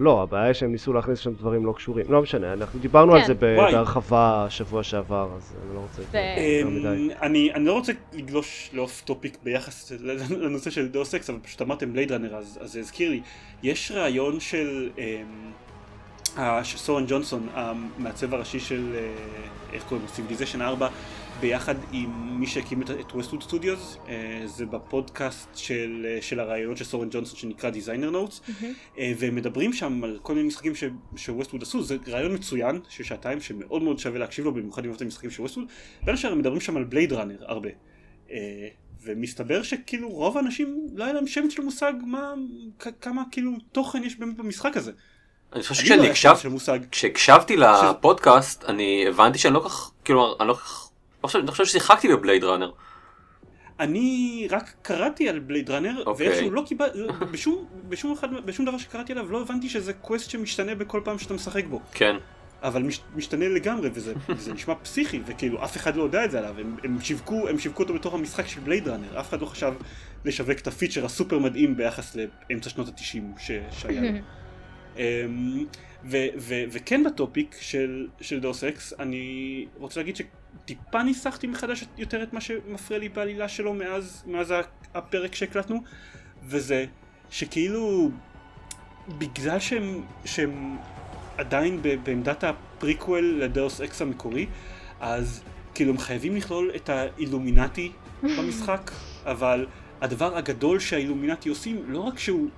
[0.00, 2.06] לא, הבעיה היא שהם ניסו להכניס שם דברים לא קשורים.
[2.08, 3.26] לא משנה, אנחנו דיברנו על כן.
[3.26, 3.72] זה ב- וואי.
[3.72, 6.02] בהרחבה שבוע שעבר, אז אני לא רוצה...
[6.12, 9.92] אמ, אני אני לא רוצה לגלוש ל off topic ביחס
[10.30, 13.20] לנושא של Deus Ex, אבל פשוט אמרתם Blade Runner, אז אז זה הזכיר לי.
[13.62, 15.50] יש ראיון של אמ,
[16.62, 19.08] סורן ג'ונסון, המעצב הראשי של, אה,
[19.72, 20.12] איך קוראים לו?
[20.14, 20.88] Civilization 4,
[21.40, 23.96] ביחד עם מי שהקים את- Westwood Studios,
[24.46, 28.40] זה בפודקאסט של אה, של הראיונות של סורן ג'ונסון שנקרא Designer Notes.
[28.98, 30.84] אה, והם מדברים שם על כל מיני משחקים ש-
[31.16, 34.92] ש Westwood עשו, זה ראיון מצוין של שעתיים שמאוד מאוד שווה להקשיב לו, במיוחד אם
[34.92, 35.64] אתם משחקים של Westwood,
[36.04, 37.68] בין השאר הם מדברים שם על Blade Runner הרבה.
[38.30, 38.36] אה,
[39.02, 42.32] ומסתבר שכאילו רוב האנשים לא היה להם שמץ של מושג מה,
[43.00, 44.92] כמה כאילו תוכן יש באמת במשחק הזה.
[45.52, 46.78] אני חושב לא שכשאני היה הקשב- שמץ של מושג.
[46.90, 50.89] כשהקשבתי לפודקאסט, אני הבנתי שאני לא כך, כאילו, אני לא כך,
[51.24, 52.70] לא חושב- לא חושב ששיחקתי בבלייד ראנר.
[53.80, 56.28] אני רק קראתי על בלייד ראנר, אוקיי.
[56.28, 56.98] ואיכשהו לא קיבלתי,
[57.32, 61.34] בשום, בשום, אחד, בשום דבר שקראתי עליו לא הבנתי שזה קווסט שמשתנה בכל פעם שאתה
[61.34, 61.80] משחק בו.
[61.92, 62.16] כן.
[62.62, 64.14] אבל מש, משתנה לגמרי וזה,
[64.54, 67.82] נשמע פסיכי וכאילו אף אחד לא יודע את זה עליו הם, הם, שיווקו, הם שיווקו
[67.82, 69.72] אותו בתור המשחק של Blade Runner אף אחד לא חשב
[70.24, 72.16] לשווק את ה feature הסופר מדהים ביחס
[72.50, 74.08] לאמצע שנות התשעים ש, שהיה לו.
[74.96, 75.64] אמ,
[76.04, 80.16] ו, ו, וכן ב topic של, של Deus Ex אני רוצה להגיד
[80.70, 84.54] שטיפה ניסחתי מחדש יותר את מה שמפריע לי בעלילה שלו מאז, מאז
[84.94, 85.82] הפרק שהקלטנו
[86.44, 86.84] וזה
[87.30, 88.10] שכאילו
[89.18, 90.76] בגלל שהם, שהם
[91.38, 94.46] עדיין ב- בעמדת הפריקוול ל Deus Ex המקורי
[95.00, 95.42] אז
[95.74, 98.90] כאילו הם חייבים לכלול את האילומינטי במשחק
[99.32, 99.66] אבל
[100.00, 102.48] הדבר הגדול שהאילומינטי עושים לא רק שהוא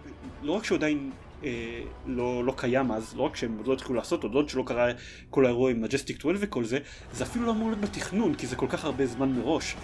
[0.42, 1.10] לא רק שהוא עדיין
[1.44, 4.62] אה, לא, לא קיים אז, לא רק שהם עוד לא התחילו לעשות, עוד לא שלא
[4.66, 4.88] קרה
[5.30, 6.78] כל האירוע עם Majestic 12 וכל זה,
[7.12, 9.76] זה אפילו לא אמור להיות בתכנון, כי זה כל כך הרבה זמן מראש.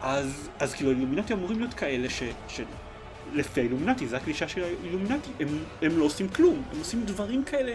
[0.00, 2.22] אז, אז כאילו האילומינטי אמורים להיות כאלה ש...
[2.48, 2.60] ש...
[3.32, 5.48] לפי האילומינטי, זה הקלישאה של האילומינטי, הם,
[5.82, 7.74] הם לא עושים כלום, הם עושים דברים כאלה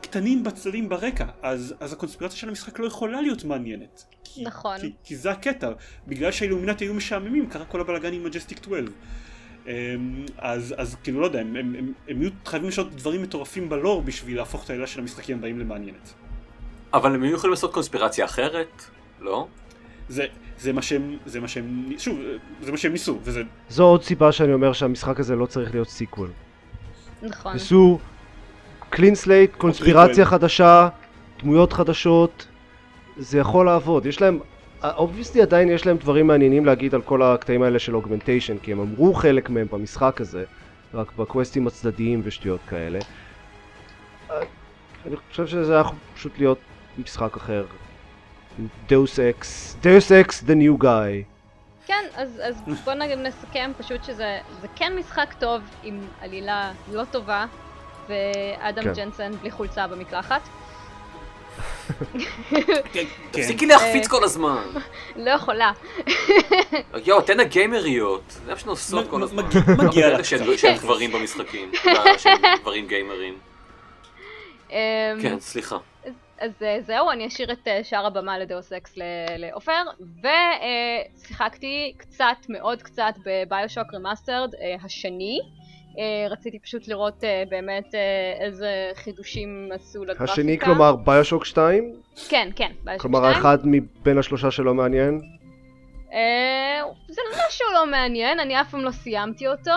[0.00, 4.04] קטנים בצדדים ברקע, אז, אז הקונספירציה של המשחק לא יכולה להיות מעניינת.
[4.24, 4.80] כי, נכון.
[4.80, 5.72] כי, כי זה הקטע,
[6.06, 8.94] בגלל שהאילומינטי היו משעממים, קרה כל הבלאגן עם Majestic 12.
[9.68, 13.68] אמ, אז, אז כאילו לא יודע, הם, הם, הם, הם יהיו חייבים לשנות דברים מטורפים
[13.68, 16.14] בלור בשביל להפוך את העלילה של המשחקים הבאים למעניינת.
[16.94, 18.82] אבל הם היו יכולים לעשות קונספירציה אחרת?
[19.20, 19.46] לא?
[20.08, 20.26] זה,
[20.58, 22.18] זה מה שהם, זה מה שהם, שוב,
[22.62, 25.88] זה מה שהם ניסו, וזה, זו עוד סיבה שאני אומר שהמשחק הזה לא צריך להיות
[25.88, 26.30] sequel.
[27.22, 27.52] נכון.
[27.52, 27.98] ניסו
[28.90, 30.88] clean slate, קונספירציה חדשה,
[31.42, 32.46] דמויות חדשות,
[33.16, 34.06] זה יכול לעבוד.
[34.06, 34.38] יש להם,
[34.84, 38.80] obviously עדיין יש להם דברים מעניינים להגיד על כל הקטעים האלה של augmentation, כי הם
[38.80, 40.44] אמרו חלק מהם במשחק הזה,
[40.94, 42.98] רק ב quest ים הצדדיים ושטויות כאלה.
[45.06, 46.58] אני חושב שזה היה פשוט להיות
[46.98, 47.66] משחק אחר.
[48.88, 51.38] Deus Ex, Deus Ex the new guy.
[51.86, 54.38] כן, אז, אז בוא נגיד נסכם פשוט שזה
[54.76, 57.46] כן משחק טוב עם עלילה לא טובה
[58.08, 58.92] ואדם, כן.
[58.92, 60.48] ג'נסן בלי חולצה במקלחת.
[62.92, 63.04] כן.
[63.30, 64.62] תפסיקי להחפיץ כל הזמן.
[65.16, 65.72] לא יכולה.
[67.06, 68.22] יואו, תן הגיימריות.
[68.28, 69.42] זה מה שהן עושות כל הזמן.
[69.78, 70.24] מגיע לך.
[70.24, 71.72] שאין גברים במשחקים.
[72.60, 73.38] גברים גיימרים.
[74.70, 74.76] אמ,
[75.22, 75.76] כן, סליחה.
[76.40, 78.94] אז אה, זהו, אני אשאיר את אה, שאר הבמה ל Deus Ex
[79.38, 79.82] לעופר,
[81.20, 84.50] ושיחקתי קצת, מאוד קצת, ב BioShock Remastered
[84.84, 85.40] השני.
[85.98, 87.94] אה, רציתי פשוט לראות באמת
[88.40, 90.32] איזה חידושים עשו לגרפיקה.
[90.32, 91.92] השני כלומר BioShock 2?
[92.28, 92.98] כן, כן, ביושוק 2.
[92.98, 95.20] כלומר האחד מבין השלושה שלא מעניין?
[97.08, 99.70] זה לא שהוא לא מעניין, אני אף פעם לא סיימתי אותו.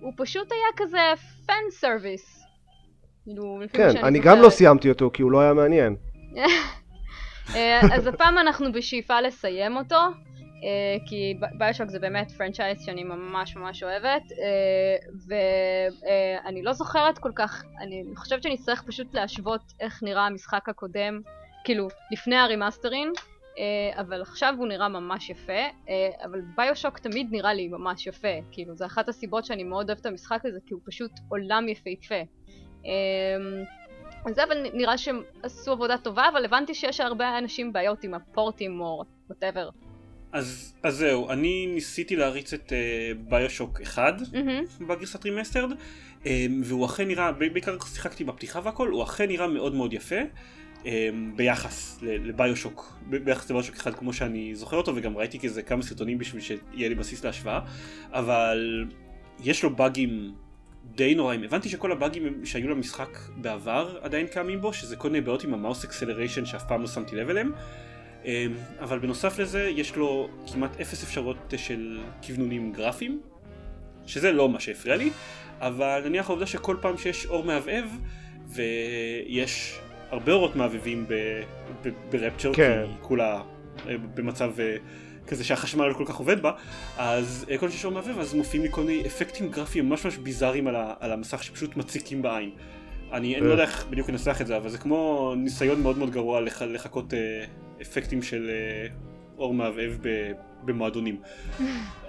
[0.00, 0.98] הוא פשוט היה כזה
[1.46, 2.40] fan service.
[3.24, 5.96] כאילו, כן, אני גם לא סיימתי אותו כי הוא לא היה מעניין.
[7.54, 10.10] אה, אז הפעם אנחנו בשאיפה לסיים אותו, אה,
[11.06, 14.96] כי BioShock זה באמת franchise שאני ממש ממש אוהבת, אה,
[15.26, 21.20] ואני לא זוכרת כל כך, אני חושבת שאני אצטרך פשוט להשוות איך נראה המשחק הקודם,
[21.64, 23.12] כאילו, לפני ה remastering.
[23.98, 25.62] אבל עכשיו הוא נראה ממש יפה,
[26.24, 30.06] אבל BioShock תמיד נראה לי ממש יפה, כאילו זה אחת הסיבות שאני מאוד אוהבת את
[30.06, 32.20] המשחק הזה, כי הוא פשוט עולם יפהפה.
[34.26, 38.14] אז זה אבל נראה שהם עשו עבודה טובה, אבל הבנתי שיש הרבה אנשים בעיות עם
[38.14, 39.68] ה port ים או whatever.
[40.32, 44.84] אז, אז זהו, אני ניסיתי להריץ את uh, BioShock 1 mm-hmm.
[44.84, 45.70] בגרסת remastered,
[46.22, 46.26] um,
[46.64, 50.20] והוא אכן נראה, בעיקר שיחקתי בפתיחה והכל, הוא אכן נראה מאוד מאוד יפה.
[50.82, 50.86] um,
[51.36, 55.82] ביחס ל BioShock, ביחס ל BioShock אחד כמו שאני זוכר אותו וגם ראיתי כזה כמה
[55.82, 57.60] סרטונים בשביל שיהיה לי בסיס להשוואה
[58.12, 58.84] אבל
[59.44, 60.34] יש לו באגים
[60.84, 61.44] די נוראים.
[61.44, 65.59] הבנתי שכל הבאגים שהיו למשחק בעבר עדיין קיימים בו, שזה כל מיני בעיות עם ה
[65.59, 67.52] mouse acceleration שאף פעם לא שמתי לב אליהם.
[68.24, 73.20] אמ, אבל בנוסף לזה יש לו כמעט אפס אפשרות של כוונונים גרפיים,
[74.06, 75.10] שזה לא מה שהפריע לי,
[75.60, 77.84] אבל נניח העובדה שכל פעם שיש אור מהבהב,
[78.48, 79.78] ויש
[80.10, 81.06] הרבה אורות מהבהבים
[82.10, 82.84] ב Rapture, כן.
[82.86, 83.42] כי כולה
[83.88, 84.76] אה, במצב אה,
[85.26, 86.52] כזה שהחשמל לא כל כך עובד בה,
[86.98, 90.66] אז אה, כל שאור מהבהב אז מופיעים לי כל מיני אפקטים גרפיים ממש ממש ביזאריים
[90.66, 92.50] על, על המסך שפשוט מציקים בעין.
[93.12, 96.10] אני, אני לא יודע איך בדיוק לנסח את זה, אבל זה כמו ניסיון מאוד מאוד
[96.10, 97.44] גרוע לח, לחקות אה,
[97.82, 98.86] אפקטים של אה,
[99.38, 99.92] אור מהבהב
[100.64, 101.20] במועדונים.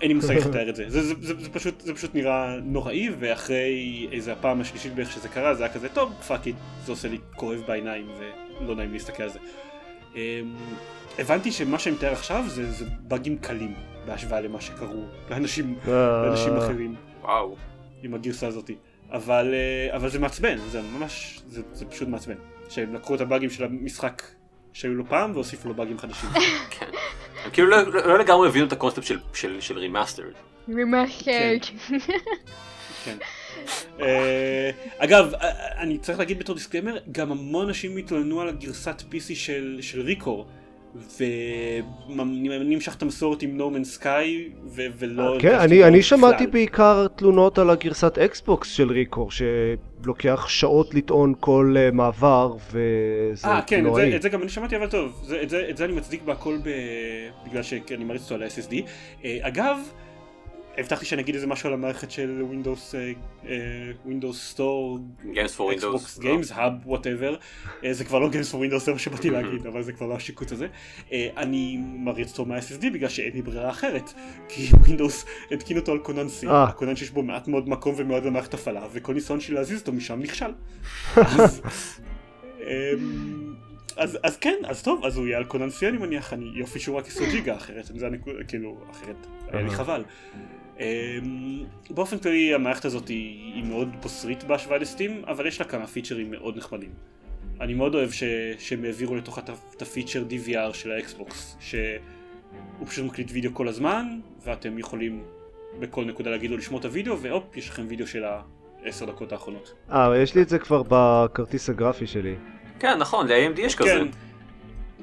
[0.01, 0.85] אין לי מושג איך לתאר את זה.
[0.87, 5.29] זה, זה, זה, זה, פשוט, זה פשוט נראה נוראי, ואחרי איזה הפעם השלישית בערך שזה
[5.29, 8.07] קרה, זה היה כזה, טוב, fuck it, זה עושה לי כואב בעיניים,
[8.61, 9.39] ולא נעים להסתכל על זה.
[10.15, 10.19] אמ,
[11.19, 13.73] הבנתי שמה שאני מתאר עכשיו זה, זה באגים קלים
[14.05, 16.25] בהשוואה למה שקרו לאנשים, אה.
[16.25, 16.95] לאנשים אחרים.
[17.21, 17.55] וואו.
[18.03, 18.75] עם הגרסה הזאתי.
[19.11, 22.35] אבל, אה, אבל זה מעצבן, זה ממש, זה, זה פשוט מעצבן.
[22.69, 24.23] שהם לקחו את הבאגים של המשחק
[24.73, 26.29] שהיו לו פעם והוסיפו לו באגים חדשים.
[26.79, 26.85] כן.
[27.43, 30.31] הם כאילו לא, לא, לא לגמרי הבינו את הקונספט של, של, של רימאסטרד.
[30.75, 31.59] רימאסטרד.
[33.05, 33.17] כן.
[33.97, 34.03] uh,
[34.97, 35.31] אגב,
[35.77, 40.47] אני צריך להגיד בתור דיסקלמר, גם המון אנשים התלוננו על הגרסת PC של, של ריקור.
[41.17, 45.37] ונמשך את המסורת עם נורמן סקאי ולא...
[45.39, 51.75] כן, אני, אני שמעתי בעיקר תלונות על הגרסת אקסבוקס של ריקור שלוקח שעות לטעון כל
[51.77, 55.41] uh, מעבר וזה אה, כן, את זה, את זה גם אני שמעתי אבל טוב, זה,
[55.41, 56.69] את, זה, את זה אני מצדיק בהכל ב...
[57.47, 58.71] בגלל שאני מריץ אותו על ה-SSD.
[58.71, 58.85] Uh,
[59.25, 59.77] אה, אגב,
[60.77, 62.93] הבטחתי שאני אגיד איזה משהו על המערכת של Windows,
[63.43, 63.45] uh,
[64.07, 67.35] Windows Store, Games for Windows, Xbox Games, Hub, whatever,
[67.81, 70.15] uh, זה כבר לא Games for Windows, זה מה שבאתי להגיד, אבל זה כבר לא
[70.15, 70.67] השיקוץ הזה.
[71.09, 74.13] Uh, אני מריץ אותו מה-SSD בגלל שאין לי ברירה אחרת,
[74.49, 78.53] כי Windows התקין אותו על קונן C, הקונן שיש בו מעט מאוד מקום ומאוד במערכת
[78.53, 80.51] הפעלה, וכל ניסיון שלי להזיז אותו משם נכשל.
[81.15, 81.61] אז,
[82.59, 82.63] um,
[83.97, 86.79] אז, אז כן, אז טוב, אז הוא יהיה על קונן C אני מניח, אני יופי
[86.79, 90.03] שהוא רק 10 ג'יגה אחרת, זה הנקודה, כאילו, אחרת היה לי חבל.
[90.81, 95.67] אמ, באופן כללי המערכת הזאת היא, היא מאוד בוסרית בהשוואה ל Steam, אבל יש לה
[95.67, 96.89] כמה פיצ'רים מאוד נחמדים.
[97.61, 98.23] אני מאוד אוהב ש,
[98.59, 99.41] שהם העבירו לתוכה
[99.75, 105.23] את הפיצ'ר DVR של ה Xbox, שהוא פשוט מקליט וידאו כל הזמן, ואתם יכולים
[105.79, 108.23] בכל נקודה להגיד לו לשמור את הוידאו, והופ, יש לכם וידאו של
[108.83, 109.73] העשר דקות האחרונות.
[109.91, 112.35] אה, יש לי את זה כבר בכרטיס הגרפי שלי.
[112.79, 113.89] כן, נכון, ל-AMD יש כזה.
[113.89, 114.30] כן.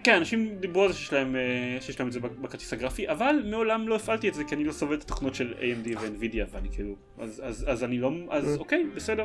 [0.04, 3.42] כן, אנשים דיברו על זה שיש להם, אה, שיש להם את זה בכרטיס הגרפי, אבל
[3.50, 6.68] מעולם לא הפעלתי את זה כי אני לא סובל את התוכנות של AMD ו-NVIDIA ואני
[6.72, 8.58] כאילו, אז, אז, אז אני לא, אז mm.
[8.58, 9.24] אוקיי, בסדר.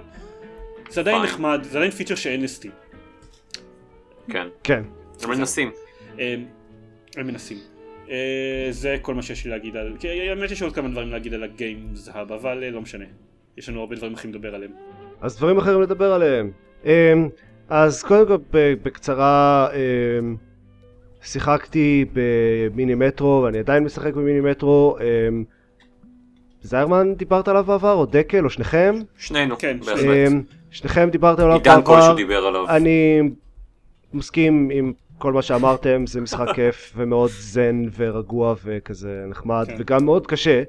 [0.89, 2.71] זה עדיין נחמד, זה עדיין פיצ'ר שאין לסטים.
[4.29, 4.47] כן.
[4.63, 4.83] כן.
[5.23, 5.71] הם מנסים.
[6.17, 6.47] הם
[7.17, 7.57] מנסים.
[8.09, 9.95] אה, זה כל מה שיש לי להגיד על...
[9.99, 13.05] כי האמת יש עוד כמה דברים להגיד על הגיימס האב, אבל אה, לא משנה.
[13.57, 14.71] יש לנו הרבה דברים אחרים לדבר עליהם.
[15.21, 16.51] אז דברים אחרים לדבר עליהם.
[16.85, 17.29] אמ,
[17.69, 18.37] אז קודם כל
[18.83, 20.35] בקצרה אמ,
[21.23, 24.97] שיחקתי במיני מטרו ואני עדיין משחק במיני מטרו.
[24.99, 25.43] אמ,
[26.61, 28.95] זיירמן דיברת עליו בעבר או דקל או שניכם?
[29.17, 30.05] שנינו, כן, בהחלט.
[30.05, 32.15] אמ, שניכם דיברתם עליו עידן כלשהו בעבר.
[32.15, 32.69] דיבר עליו.
[32.69, 33.21] אני
[34.13, 39.75] מסכים עם כל מה שאמרתם, זה משחק כיף ומאוד זן ורגוע וכזה נחמד כן.
[39.79, 40.63] וגם מאוד קשה.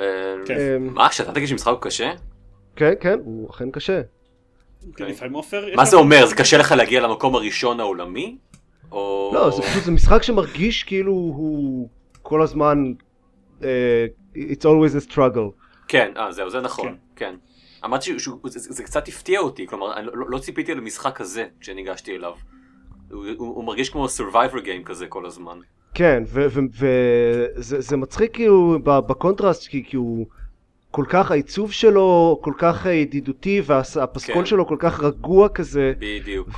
[0.00, 0.04] אה,
[0.46, 0.56] כן.
[0.76, 2.12] אמ, מה, שאתה תגיד שמשחק הוא קשה?
[2.76, 4.00] כן, כן, הוא אכן קשה.
[4.96, 5.04] כן,
[5.76, 6.26] מה זה אומר?
[6.26, 8.36] זה קשה לך להגיע למקום הראשון העולמי?
[8.92, 9.30] או...
[9.34, 11.88] לא, זה פשוט, זה משחק שמרגיש כאילו הוא
[12.22, 12.92] כל הזמן,
[13.62, 15.50] אה, it's always a struggle.
[15.88, 16.94] כן, אה, זהו, זה נכון, כן.
[17.16, 17.34] כן.
[17.84, 21.46] אמרתי שהוא- זה- זה זה קצת הפתיע אותי, כלומר, אני לא לא ציפיתי למשחק כזה
[21.60, 22.32] כשניגשתי אליו.
[23.10, 25.58] הוא- הוא הוא מרגיש כמו survivor game כזה כל הזמן.
[25.94, 26.22] כן,
[27.56, 30.26] וזה מצחיק כאילו ב- בקונטרסט, כי כי הוא
[30.90, 34.46] כל כך, העיצוב שלו כל כך ידידותי, והפסקול כן.
[34.46, 36.48] שלו כל כך רגוע כזה, בדיוק.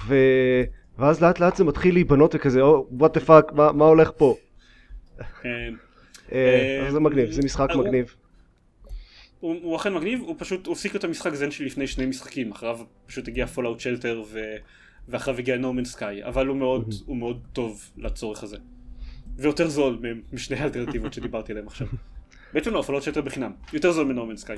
[1.00, 4.36] ואז לאט לאט זה מתחיל להיבנות וכזה, או, what the fuck, מה הולך פה?
[5.20, 5.24] אה,
[6.32, 8.14] אה, אה, זה מגניב, זה משחק אה, הוא- מגניב.
[9.40, 12.78] הוא הוא אכן מגניב, הוא פשוט הפסיק את המשחק זן שלי לפני שני משחקים, אחריו
[13.06, 14.22] פשוט הגיע Fallout Shelter
[15.08, 18.56] ואחריו הגיע No Man's Sky, אבל הוא מאוד, הוא מאוד טוב לצורך הזה.
[19.36, 19.98] ויותר זול
[20.32, 21.86] משני האלטרנטיבות שדיברתי עליהם עכשיו.
[22.54, 24.56] בעצם לא, Fallout Shelter בחינם, יותר זול מ No Man's Sky.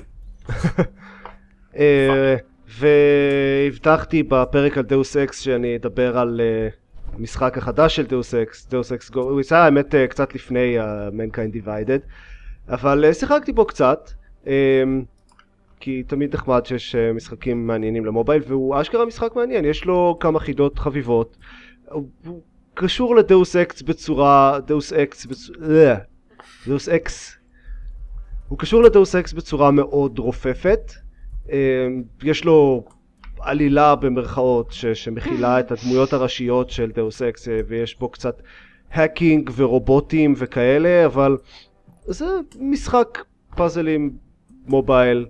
[2.67, 6.69] אה, והבטחתי בפרק על Deus Ex שאני אדבר על אה,
[7.13, 10.90] המשחק החדש של Deus Ex, Deus Ex Go, הוא יצא האמת אה, קצת לפני ה
[10.90, 12.01] Mankind Divided,
[12.69, 14.09] אבל אה, שיחקתי בו קצת,
[14.47, 14.83] אה,
[15.79, 20.39] כי תמיד נחמד שיש אה, משחקים מעניינים למובייל, והוא אשכרה משחק מעניין, יש לו כמה
[20.39, 21.37] חידות חביבות,
[21.91, 22.41] הוא
[22.73, 25.27] קשור ל Deus Ex בצורה, Deus Ex,
[26.67, 27.37] Deus Ex,
[28.47, 31.02] הוא קשור ל Deus Ex בצורה מאוד רופפת, אה,
[32.23, 32.83] יש לו
[33.39, 38.41] עלילה במרכאות ש, שמכילה את הדמויות הראשיות של Deus Ex אה, ויש בו קצת
[38.91, 41.37] hacking ורובוטים וכאלה אבל
[42.05, 42.25] זה
[42.59, 43.23] משחק
[43.55, 44.11] פאזלים
[44.67, 45.25] mobile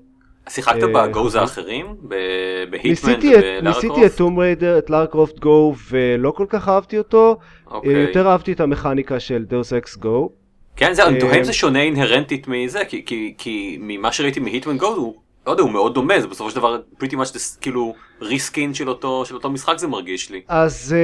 [0.50, 1.42] שיחקת אה, בגוז חבל.
[1.42, 1.86] האחרים?
[2.02, 4.18] ב Hitman ניסיתי את, ניסיתי את וב Lara Croft?
[4.18, 7.38] Tomb Raider את Lara Croft Go ולא כל כך אהבתי אותו
[7.72, 7.92] אה, אוקיי.
[8.02, 10.30] יותר אהבתי את המכניקה של Deus Ex Go
[10.76, 14.40] כן, זהו, אני תוהה אם אה, זה שונה אינהרנטית מזה, כי- כי- כי ממה שראיתי
[14.40, 15.16] מ Hitman Go הוא,
[15.48, 18.90] לא יודע, הוא מאוד דומה, זה בסופו של דבר pretty much this, כאילו reskin של
[18.90, 20.42] אותו של אותו משחק זה מרגיש לי.
[20.48, 20.96] אז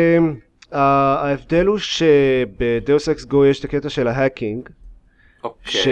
[0.72, 4.70] אה, ההבדל הוא שב Deus Ex Go יש את הקטע של ה hacking
[5.44, 5.82] אוקיי.
[5.82, 5.88] ש...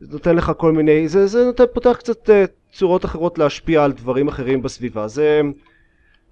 [0.00, 2.32] נותן לך כל מיני, זה, זה נותן, פותח קצת אה,
[2.72, 5.08] צורות אחרות להשפיע על דברים אחרים בסביבה.
[5.08, 5.40] זה,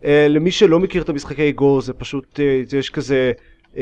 [0.00, 3.32] אה, למי שלא מכיר את המשחקי Go, זה פשוט, אה, יש כזה
[3.74, 3.78] אה,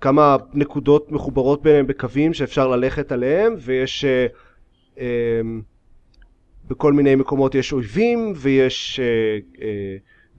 [0.00, 4.36] כמה נקודות מחוברות ביניהם בקווים שאפשר ללכת עליהם, ויש אה,
[6.68, 9.60] בכל מיני מקומות יש אויבים, ויש אה, אה,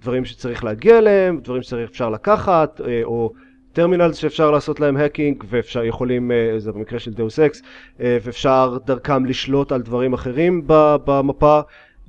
[0.02, 3.34] דברים שצריך להגיע אליהם, דברים שאפשר לקחת, אה, או
[3.74, 7.62] terminals שאפשר לעשות להם hacking ואפשר יכולים, אה, זה במקרה של Deus Ex,
[8.00, 10.62] אה, ואפשר דרכם לשלוט על דברים אחרים
[11.06, 11.60] במפה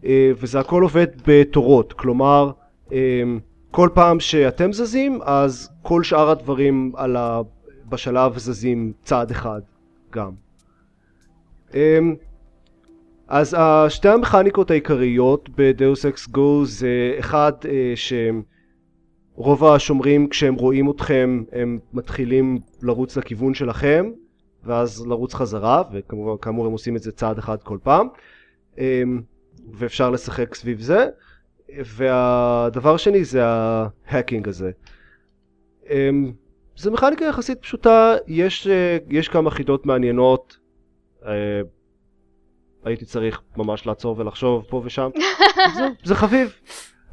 [0.04, 2.50] אה, וזה הכל עובד בתורות, כלומר
[2.92, 3.22] אה,
[3.70, 7.40] כל פעם שאתם זזים אז כל שאר הדברים על ה...
[7.88, 9.60] בשלב זזים צעד אחד
[10.12, 10.30] גם.
[13.32, 18.42] אה, אז ה- שתי המכניקות העיקריות בדאוס אקס גו זה אחד אה, שהם
[19.34, 24.10] רוב השומרים כשהם רואים אתכם הם מתחילים לרוץ לכיוון שלכם
[24.64, 28.08] ואז לרוץ חזרה וכאמור הם עושים את זה צעד אחד כל פעם
[28.78, 29.20] אמ,
[29.72, 31.06] ואפשר לשחק סביב זה.
[31.84, 34.70] והדבר השני זה ה hacking הזה.
[35.90, 36.32] אמ,
[36.76, 40.56] זה מכניקה יחסית פשוטה יש, אה, יש כמה חידות מעניינות
[41.26, 41.60] אה,
[42.84, 45.10] הייתי צריך ממש לעצור ולחשוב פה ושם
[45.76, 46.52] זה, זה חביב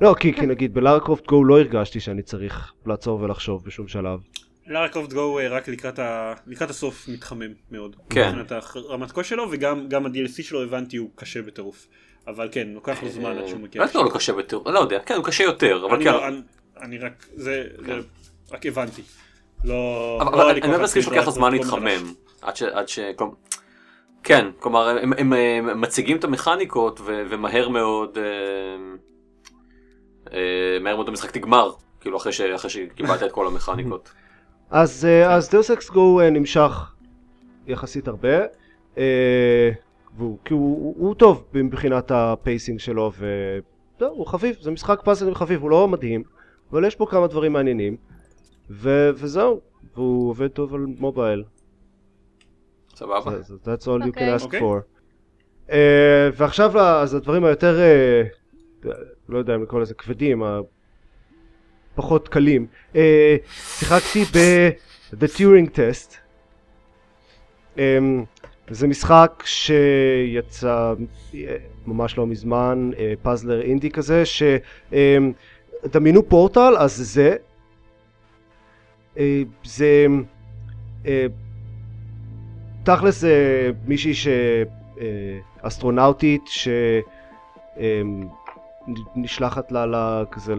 [0.01, 3.87] לא, כי, כי נגיד ב Lara Croft Go לא הרגשתי שאני צריך לעצור ולחשוב בשום
[3.87, 4.19] שלב.
[4.67, 6.33] Lara Croft Go אה, רק לקראת, ה...
[6.47, 7.95] לקראת הסוף מתחמם מאוד.
[8.09, 8.27] כן.
[8.29, 11.87] מבחינת הרמת קושי שלו וגם גם ה-DLC שלו הבנתי הוא קשה בטירוף.
[12.27, 13.85] אבל כן, לוקח לו זמן עד שהוא מגיע.
[13.95, 16.11] לא לא קשה יותר, לא יודע, כן הוא קשה יותר, אבל אני כן.
[16.11, 16.41] לא- אני-
[16.81, 17.99] אני רק, זה, זה,
[18.51, 19.01] רק הבנתי.
[19.63, 20.19] לא...
[20.21, 21.51] אבל לא אני לא מסכים שלוקח לו זמן.
[21.51, 22.13] להתחמם.
[22.41, 22.99] עד ש...
[24.27, 28.23] כן, כלומר הם- הם הם מציגים את המכניקות ו- ומהר מאוד אה,
[30.33, 31.71] אה, מהר מאוד המשחק נגמר,
[32.01, 34.11] כאילו אחרי ש- אחרי שקיבלת את כל המכניקות.
[34.69, 36.91] אז, אה, אז דאוס אקס גו נמשך
[37.67, 38.37] יחסית הרבה,
[38.97, 39.71] אה,
[40.17, 43.11] והוא, כי הוא, הוא, הוא טוב מבחינת ה pacing שלו
[43.99, 46.23] זהו, הוא חביב, זה משחק פאזלים חביב, הוא לא מדהים,
[46.71, 47.97] אבל יש בו כמה דברים מעניינים,
[48.69, 49.59] ו- וזהו,
[49.95, 51.43] והוא עובד טוב על mobile.
[52.97, 53.41] סבבה.
[53.41, 54.35] זה- זה- That's all you אוקיי.
[54.35, 54.59] can ask אוקיי.
[54.59, 54.81] for.
[55.67, 55.71] אה,
[56.37, 57.79] ועכשיו אז הדברים היותר,
[58.83, 58.87] אה,
[59.29, 60.43] לא יודע אם לקרוא לזה כבדים,
[61.93, 62.67] הפחות קלים.
[62.93, 62.97] Uh,
[63.53, 66.13] שיחקתי ב-The Turing Test.
[67.75, 67.79] Um,
[68.69, 70.93] זה משחק שיצא
[71.87, 72.89] ממש לא מזמן,
[73.21, 75.33] פאזלר אינדי כזה, שדמיינו
[76.29, 77.35] פורטל, אז זה.
[79.63, 80.05] זה
[81.05, 81.25] אה,
[82.87, 84.27] תכלס זה מישהי ש...
[84.99, 85.37] אה,
[89.15, 90.53] שנשלחת לה, לה כזה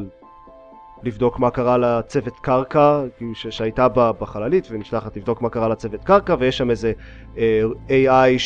[1.02, 6.04] לבדוק מה קרה לצוות קרקע כאילו ש- שהייתה ב- בחללית ונשלחת לבדוק מה קרה לצוות
[6.04, 6.92] קרקע ויש שם איזה
[7.38, 8.38] אה, AI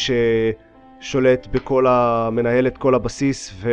[1.01, 2.29] ששולט בכל ה...
[2.33, 3.65] מנהל את כל הבסיס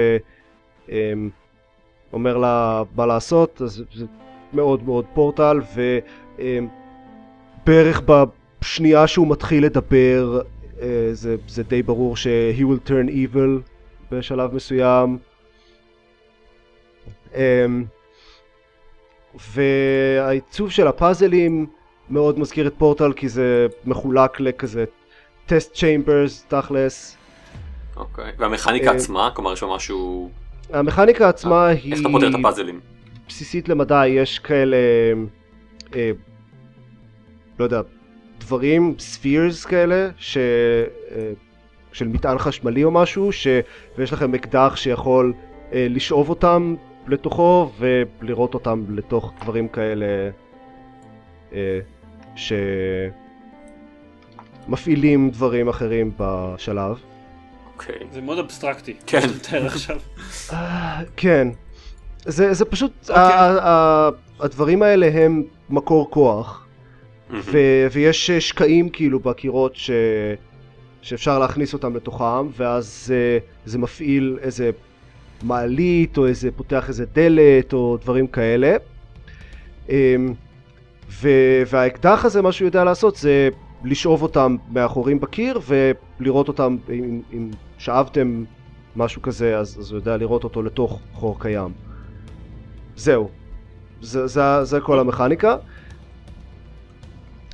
[2.11, 4.05] ואומר לה מה לעשות אז זה
[4.53, 5.61] מאוד מאוד פורטל
[7.65, 8.01] ובערך
[8.61, 10.41] בשנייה שהוא מתחיל לדבר
[10.81, 13.61] אה, זה, זה די ברור ש-he will turn evil
[14.11, 15.17] בשלב מסוים.
[17.35, 17.85] אמ,
[19.53, 21.67] והעיצוב של הפאזלים
[22.09, 24.85] מאוד מזכיר את פורטל כי זה מחולק לכזה
[25.45, 27.17] test chambers תכלס.
[27.97, 28.31] אוקיי.
[28.37, 30.29] והמכניקה אה, עצמה, כלומר יש בה משהו...
[30.73, 32.79] המכניקה עצמה היא איך אתה פותר את הפאזלים?
[33.27, 34.77] בסיסית למדי, יש כאלה,
[35.95, 36.11] אה,
[37.59, 37.81] לא יודע,
[38.39, 41.31] דברים, spheres כאלה, ש, אה,
[41.91, 43.47] של מטען חשמלי או משהו, ש,
[43.97, 45.33] ויש לכם אקדח שיכול
[45.73, 46.75] אה, לשאוב אותם
[47.07, 50.05] לתוכו ולראות אותם לתוך דברים כאלה
[51.53, 51.79] אה,
[54.67, 56.95] שמפעילים דברים אחרים בשלב.
[57.73, 57.95] אוקיי.
[58.11, 58.93] זה מאוד אבסטרקטי.
[59.05, 59.17] כן.
[59.17, 59.97] מה שאתה מתאר עכשיו.
[61.17, 61.47] כן.
[62.25, 63.15] זה, זה פשוט, אוקיי.
[63.23, 64.09] ה- ה-
[64.39, 66.65] הדברים האלה הם מקור כוח.
[67.31, 69.91] ו- ויש אה, שקעים כאילו בקירות ש...
[71.01, 74.71] שאפשר להכניס אותם לתוכם, ואז uh, זה מפעיל איזה
[75.43, 78.75] מעלית, או איזה פותח איזה דלת, או דברים כאלה.
[79.87, 79.91] Um,
[81.09, 83.49] ו- והאקדח הזה, מה שהוא יודע לעשות זה
[83.83, 85.59] לשאוב אותם מהחורים בקיר,
[86.19, 88.43] ולראות אותם, אם, אם שאבתם
[88.95, 91.71] משהו כזה, אז, אז הוא יודע לראות אותו לתוך חור קיים.
[92.95, 93.29] זהו.
[94.01, 95.55] זה, זה, זה כל המכניקה.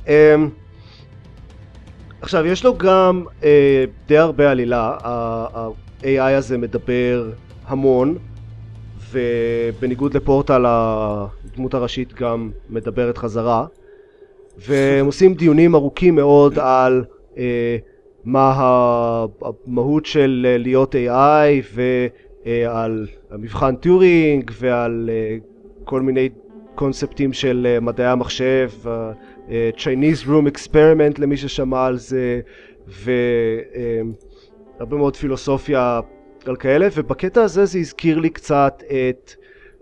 [0.06, 0.10] Um,
[2.20, 3.44] עכשיו, יש לו גם uh,
[4.08, 7.30] די הרבה עלילה, ה-AI הזה מדבר
[7.66, 8.18] המון,
[9.10, 13.66] ובניגוד לפורטל הדמות הראשית גם מדברת חזרה,
[14.58, 17.04] והם עושים דיונים ארוכים מאוד על
[17.34, 17.38] uh,
[18.24, 21.78] מה המהות של uh, להיות AI,
[22.44, 25.44] ועל המבחן טיורינג, ועל אה,
[25.84, 26.28] כל מיני
[26.74, 28.70] קונספטים של אה, מדעי המחשב,
[29.48, 32.40] Chinese Room Experiment למי ששמע על זה,
[34.78, 36.00] והרבה מאוד פילוסופיה
[36.46, 39.34] על כאלה, ובקטע הזה זה הזכיר לי קצת את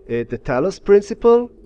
[0.07, 1.65] The Talos Principle.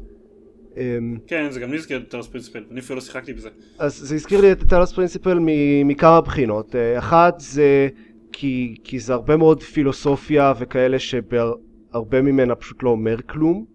[0.79, 0.79] Um,
[1.27, 3.49] כן, זה גם לי הזכיר את Talos Principle, אני אפילו לא שיחקתי בזה.
[3.79, 5.39] אז זה הזכיר לי את Talos Principle
[5.85, 6.75] מכמה בחינות.
[6.75, 7.89] אה, אחת זה
[8.31, 13.65] כי, כי זה הרבה מאוד פילוסופיה וכאלה שהרבה ממנה פשוט לא אומר כלום.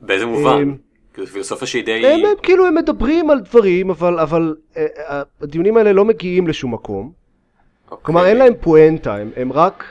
[0.00, 0.74] באיזה מובן?
[1.26, 2.06] פילוסופיה שהיא די...
[2.06, 6.46] הם, הם כאילו הם מדברים על דברים אבל, אבל אה, אה, הדיונים האלה לא מגיעים
[6.46, 7.12] לשום מקום.
[7.90, 8.04] אוקיי.
[8.04, 9.84] כלומר אין להם פואנטה, הם, הם רק...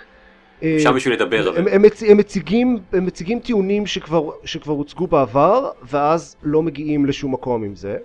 [0.64, 1.68] אה, שם בשביל לדבר הם.
[1.72, 7.34] הם, מצ, הם, מציגים, הם מציגים טיעונים שכבר, שכבר הוצגו בעבר ואז לא מגיעים לשום
[7.34, 7.98] מקום עם זה.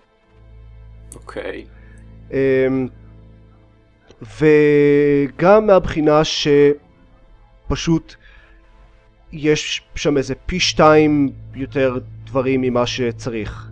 [1.14, 1.64] אוקיי.
[2.32, 2.88] אמ,
[4.22, 8.14] וגם מהבחינה שפשוט
[9.32, 11.98] יש שם איזה פי שתיים יותר
[12.34, 13.70] דברים ממה שצריך.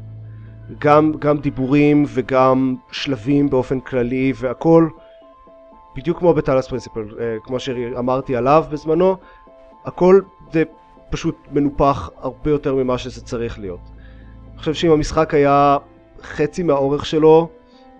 [0.78, 4.88] גם, גם דיבורים וגם שלבים באופן כללי והכל
[5.96, 9.16] בדיוק כמו בטלס פרינסיפל, אה, כמו שאמרתי עליו בזמנו,
[9.84, 10.20] הכל
[10.52, 10.62] זה
[11.10, 13.80] פשוט מנופח הרבה יותר ממה שזה צריך להיות.
[14.50, 15.76] אני חושב שאם המשחק היה
[16.22, 17.48] חצי מהאורך שלו,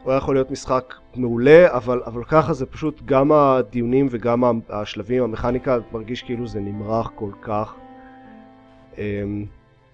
[0.03, 5.23] הוא היה יכול להיות משחק מעולה, אבל, אבל ככה זה פשוט גם הדיונים וגם השלבים,
[5.23, 7.75] המכניקה, מרגיש כאילו זה נמרח כל כך.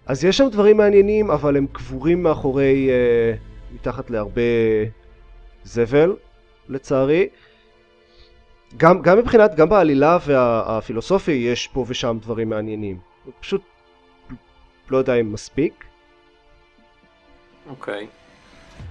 [0.09, 3.35] אז יש שם דברים מעניינים, אבל הם קבורים מאחורי, אה,
[3.75, 4.43] מתחת להרבה
[5.65, 6.17] זבל,
[6.69, 7.29] לצערי.
[8.77, 12.99] גם, גם מבחינת, גם בעלילה והפילוסופיה יש פה ושם דברים מעניינים.
[13.41, 13.63] פשוט
[14.91, 15.85] לא יודע אם מספיק.
[17.71, 18.07] אוקיי.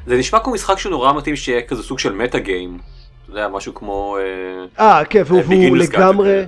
[0.05, 2.77] זה נשמע כמו משחק שהוא נורא מתאים שיהיה כזה סוג של meta game.
[3.23, 4.17] אתה יודע, משהו כמו...
[4.79, 6.41] אה, אה, כן, והוא, אה, והוא לגמרי.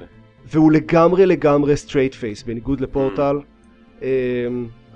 [0.45, 3.35] והוא לגמרי לגמרי straight face, בניגוד לפורטל.
[3.35, 3.41] אמ,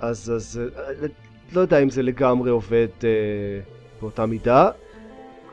[0.00, 1.06] אז, אז אה,
[1.52, 3.08] לא יודע אם זה לגמרי עובד אה,
[4.00, 4.70] באותה מידה.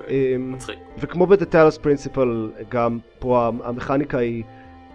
[0.10, 0.80] אמ, מצחיק.
[1.00, 4.44] וכמו Talos Principle, גם פה המכניקה היא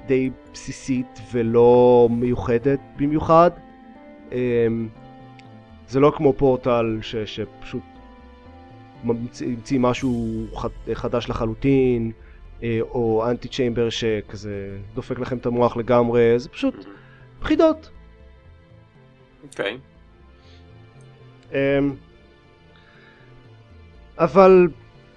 [0.07, 3.51] די בסיסית ולא מיוחדת במיוחד.
[4.33, 4.89] אמ,
[5.89, 7.83] זה לא כמו פורטל ש, שפשוט
[9.05, 10.45] המציא משהו
[10.95, 12.13] חדש לחלוטין,
[12.63, 16.87] אה, או אנטי צ'יימבר שכזה דופק לכם את המוח לגמרי, זה פשוט
[17.43, 17.91] חידות.
[19.51, 19.79] אוקיי.
[21.53, 21.95] אמ,
[24.19, 24.69] אבל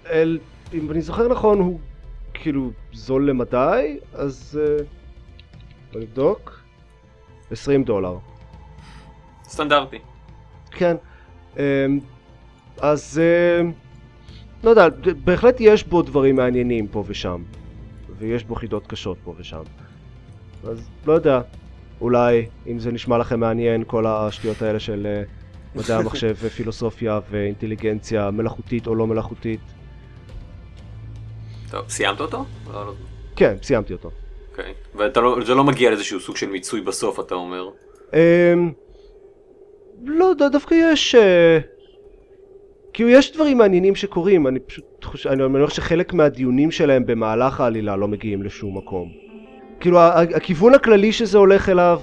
[0.09, 0.39] אל,
[0.73, 1.80] אם אני זוכר נכון הוא
[2.34, 4.84] כאילו זול למדי, אז אה,
[5.93, 6.59] בוא נבדוק.
[7.51, 8.17] 20 דולר.
[9.43, 9.97] סטנדרטי.
[10.71, 10.95] כן.
[11.57, 11.99] אמ,
[12.82, 13.21] אז
[13.61, 13.71] אמ,
[14.63, 14.88] לא יודע,
[15.23, 17.43] בהחלט יש בו דברים מעניינים פה ושם.
[18.17, 19.61] ויש בו חידות קשות פה ושם.
[20.63, 21.41] אז לא יודע,
[22.01, 25.23] אולי אם זה נשמע לכם מעניין כל השטויות האלה של אה,
[25.75, 29.59] מדעי המחשב ופילוסופיה ואינטליגנציה מלאכותית או לא מלאכותית.
[31.71, 32.45] טוב, סיימת אותו?
[32.73, 32.93] לא, לא.
[33.35, 34.11] כן, סיימתי אותו.
[34.51, 34.73] אוקיי.
[35.39, 37.69] וזה לא מגיע לאיזשהו סוג של מיצוי בסוף, אתה אומר.
[38.13, 38.71] אמ,
[40.05, 41.15] לא דווקא יש...
[41.15, 41.59] אה,
[42.93, 47.95] כאילו יש דברים מעניינים שקורים, אני פשוט חושב, אני אומר שחלק מהדיונים שלהם במהלך העלילה
[47.95, 49.28] לא מגיעים לשום מקום.
[49.80, 52.01] כאילו הכיוון הכללי שזה הולך אליו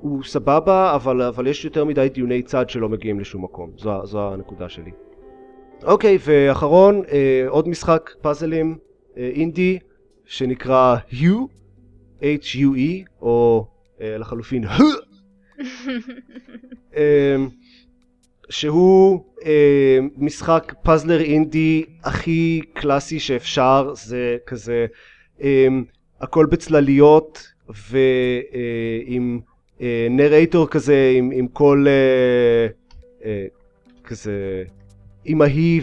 [0.00, 4.32] הוא סבבה, אבל, אבל יש יותר מדי דיוני צד שלא מגיעים לשום מקום, זו, זו
[4.32, 4.90] הנקודה שלי.
[5.82, 8.78] אוקיי, ואחרון, אה, עוד משחק פאזלים
[9.16, 9.78] אה, אינדי
[10.24, 11.46] שנקרא Hue,
[12.20, 13.66] H-U-E, או
[14.00, 14.82] אה, לחלופין H.
[16.96, 17.48] אמ,
[18.50, 24.86] שהוא אה, משחק פאזלר אינדי הכי קלאסי שאפשר, זה כזה
[25.42, 25.66] אה,
[26.22, 29.40] הכל בצלליות ועם
[29.80, 32.66] אה, נרייטור כזה עם, עם כל אה,
[33.24, 33.46] אה,
[34.04, 34.64] כזה
[35.26, 35.80] אמהי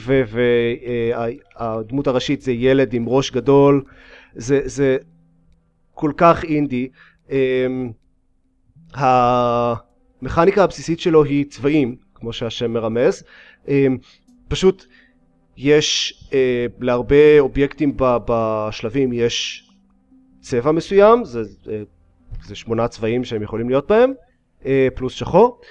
[1.58, 3.84] והדמות הראשית זה ילד עם ראש גדול,
[4.36, 4.98] זה, זה
[5.94, 6.90] כל כך אינדי.
[7.32, 7.68] אה,
[8.94, 13.24] המכניקה הבסיסית שלו היא צבעים, כמו שהשם מרמז.
[13.68, 13.98] אמ,
[14.48, 14.86] פשוט
[15.58, 19.69] יש אה, להרבה אובייקטים בשלבים יש
[20.42, 21.82] צבע מסוים, זה, אה,
[22.44, 24.14] זה שמונה צבעים שהם יכולים להיות בהם,
[24.66, 25.62] אה, פלוס שחור,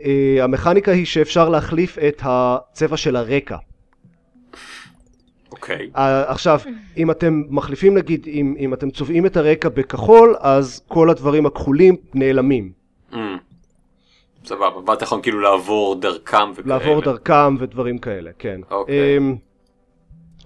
[0.00, 3.56] והמכניקה היא שאפשר להחליף את הצבע של הרקע.
[5.52, 5.90] אוקיי.
[5.96, 6.60] אה, עכשיו,
[6.96, 11.96] אם אתם מחליפים נגיד, אם, אם אתם צובעים את הרקע בכחול, אז כל הדברים הכחולים
[12.14, 12.72] נעלמים.
[13.12, 13.16] Mm.
[14.44, 16.78] סבבה, ואתה יכול כאילו לעבור דרכם וכאלה.
[16.78, 18.60] לעבור דרכם ודברים כאלה, כן.
[18.70, 19.18] אוקיי.
[19.18, 19.36] אמ,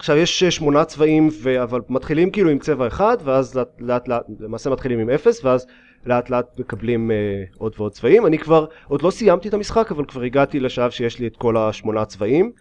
[0.00, 1.62] עכשיו יש אה, שמונה צבעים, ו...
[1.62, 5.66] אבל מתחילים כאילו עם צבע אחד, ואז לאט לאט, לאט למעשה מתחילים עם אפס, ואז
[6.06, 7.16] לאט לאט מקבלים אה,
[7.58, 8.26] עוד ועוד צבעים.
[8.26, 11.56] אני כבר, עוד לא סיימתי את המשחק, אבל כבר הגעתי לשלב שיש לי את כל
[11.56, 12.52] השמונה צבעים.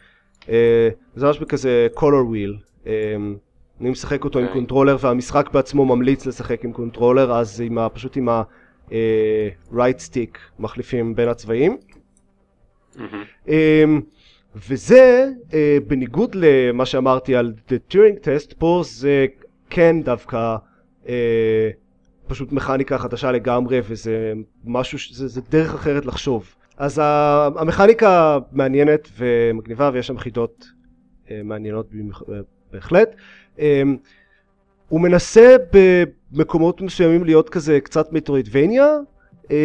[0.49, 2.01] אה, זה ממש בכזה color
[2.33, 2.63] wheel.
[2.87, 3.15] אה,
[3.81, 4.59] אני משחק אותו עם אוקיי.
[4.59, 11.15] controller, והמשחק בעצמו ממליץ לשחק עם controller, אז עם ה, פשוט עם ה-right stick מחליפים
[11.15, 11.77] בין הצבעים.
[12.95, 13.23] מהמם.
[13.47, 14.01] אמ,
[14.55, 19.25] וזה, אה, בניגוד למה שאמרתי על The Turing Test, פה זה
[19.69, 20.55] כן דווקא
[21.09, 21.69] אה,
[22.27, 24.33] פשוט מכניקה חדשה לגמרי, וזה
[24.65, 26.55] משהו, ש- זה, זה דרך אחרת לחשוב.
[26.77, 30.65] אז ה- המכניקה מעניינת ומגניבה, ויש שם חידות
[31.31, 31.87] אה, מעניינות
[32.29, 32.39] אה,
[32.71, 33.15] בהחלט.
[33.59, 33.97] אמ,
[34.89, 35.55] הוא מנסה
[36.31, 38.87] במקומות מסוימים להיות כזה קצת מטרואידבניה,
[39.51, 39.55] אמ,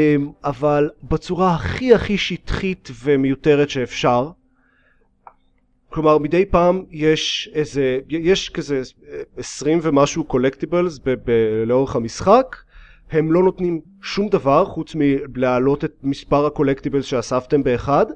[0.44, 4.30] אבל בצורה הכי הכי שטחית ומיותרת שאפשר.
[5.94, 8.82] כלומר מדי פעם יש איזה, יש כזה
[9.36, 10.98] עשרים ומשהו קולקטיבלס
[11.66, 12.56] לאורך המשחק,
[13.10, 18.06] הם לא נותנים שום דבר חוץ מלהעלות את מספר הקולקטיבלס שאספתם באחד,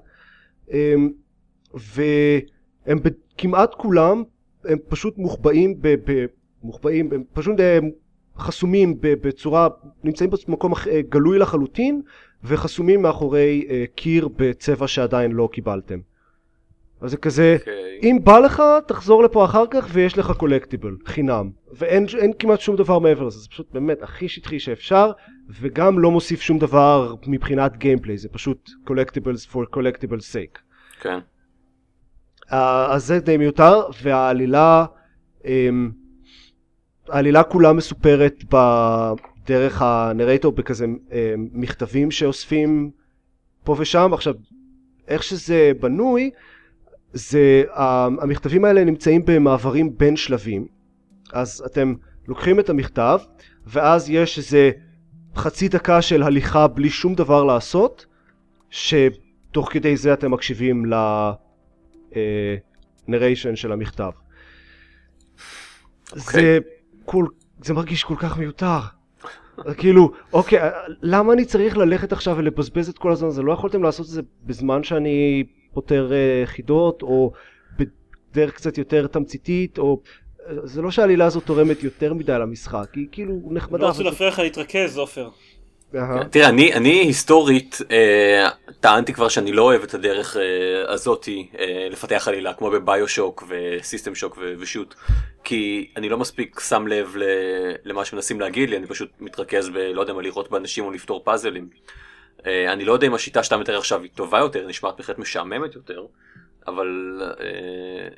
[0.73, 1.11] אמ,
[1.75, 3.09] והם ב-
[3.39, 4.23] כמעט כולם,
[4.65, 6.27] הם פשוט מוחבאים, ב, ב,
[6.63, 7.91] מוחבאים, הם פשוט הם
[8.39, 9.69] חסומים ב- בצורה,
[10.05, 12.03] נמצאים במקום אה, גלוי לחלוטין
[12.45, 15.99] וחסומים מאחורי אה, קיר בצבע שעדיין לא קיבלתם.
[17.01, 18.01] אז זה כזה, אוקיי.
[18.03, 22.77] אם בא לך תחזור לפה אחר כך ויש לך קולקטיבל חינם ואין אין כמעט שום
[22.77, 25.13] דבר מעבר לזה זה פשוט באמת הכי שטחי שאפשר
[25.61, 30.59] וגם לא מוסיף שום דבר מבחינת גיימפליי זה פשוט collectibles for collectible sake.
[31.01, 31.19] כן.
[32.51, 34.87] אז זה די מיותר והעלילה
[35.45, 35.91] אמ,
[37.09, 42.91] העלילה כולה מסופרת בדרך הנרייטור בכזה אמ, מכתבים שאוספים
[43.65, 44.35] פה ושם עכשיו
[45.09, 46.31] איך שזה בנוי
[47.13, 47.65] זה
[48.21, 50.67] המכתבים האלה נמצאים במעברים בין שלבים
[51.33, 51.95] אז אתם
[52.29, 53.19] לוקחים את המכתב,
[53.67, 54.71] ואז יש איזה
[55.37, 58.07] חצי דקה של הליכה בלי שום דבר לעשות,
[58.71, 60.85] שתוך כדי זה אתם מקשיבים
[63.09, 64.11] לנריישן של המכתב.
[66.15, 66.59] זה,
[67.05, 67.27] כל,
[67.65, 68.79] זה מרגיש כל כך מיותר.
[69.77, 70.59] כאילו, אוקיי,
[71.03, 73.43] למה אני צריך ללכת עכשיו ולבזבז את כל הזמן הזה?
[73.43, 77.33] לא יכולתם לעשות את זה בזמן שאני פותר uh, חידות, או
[77.77, 80.01] בדרך קצת יותר תמציתית, או...
[80.65, 83.83] זה לא שהעלילה הזאת תורמת יותר מדי למשחק, היא כאילו נחמדה.
[83.83, 85.29] לא רוצה להפריע לך להתרכז, עופר.
[86.31, 88.49] תראה, אני, אני היסטורית אה,
[88.81, 94.15] טענתי כבר שאני לא אוהב את הדרך אה, הזאתי אה, לפתח עלילה, כמו בביושוק וסיסטם
[94.15, 94.95] שוק ושוט,
[95.45, 97.23] כי אני לא מספיק שם לב ל,
[97.85, 99.77] למה שמנסים להגיד לי, אני פשוט מתרכז ב...
[99.77, 101.69] לא יודע מה, לראות באנשים או לפתור פאזלים.
[102.47, 105.75] אה, אני לא יודע אם השיטה שאתה מתאר עכשיו היא טובה יותר, נשמעת בהחלט משעממת
[105.75, 106.07] יותר,
[106.67, 108.09] אבל אה,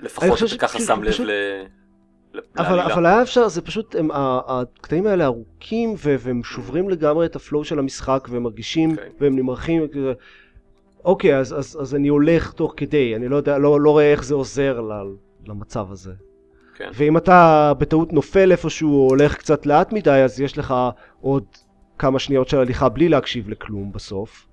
[0.00, 1.30] לפחות אתה ככה שם לב ל...
[2.58, 7.64] אבל, אבל היה אפשר, זה פשוט, הם, הקטעים האלה ארוכים והם שוברים לגמרי את הפלואו
[7.64, 8.92] של המשחק והם מרגישים okay.
[8.92, 9.10] אוקיי.
[9.20, 9.82] והם נמרחים.
[11.04, 14.24] אוקיי, אז, אז, אז אני הולך תוך כדי, אני לא יודע, לא, לא רואה איך
[14.24, 14.80] זה עוזר
[15.46, 16.12] למצב הזה.
[16.74, 16.90] כן.
[16.94, 20.74] ואם אתה בטעות נופל איפשהו או הולך קצת לאט מדי, אז יש לך
[21.20, 21.44] עוד
[22.02, 24.46] כמה שניות של הליכה בלי להקשיב לכלום בסוף.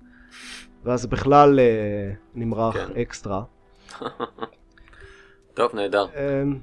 [0.84, 3.00] ואז בכלל אה, נמרח כן.
[3.00, 3.42] אקסטרה.
[5.54, 6.04] טוב, נהדר.
[6.04, 6.58] אמ,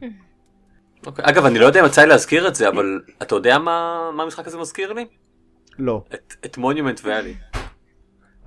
[1.05, 1.25] אוקיי.
[1.27, 4.23] אגב, אני לא יודע אם יצא לי להזכיר את זה, אבל אתה יודע מה, מה
[4.23, 5.05] המשחק הזה מזכיר לי?
[5.79, 6.03] לא.
[6.13, 7.35] את, את מונימנט ואלי.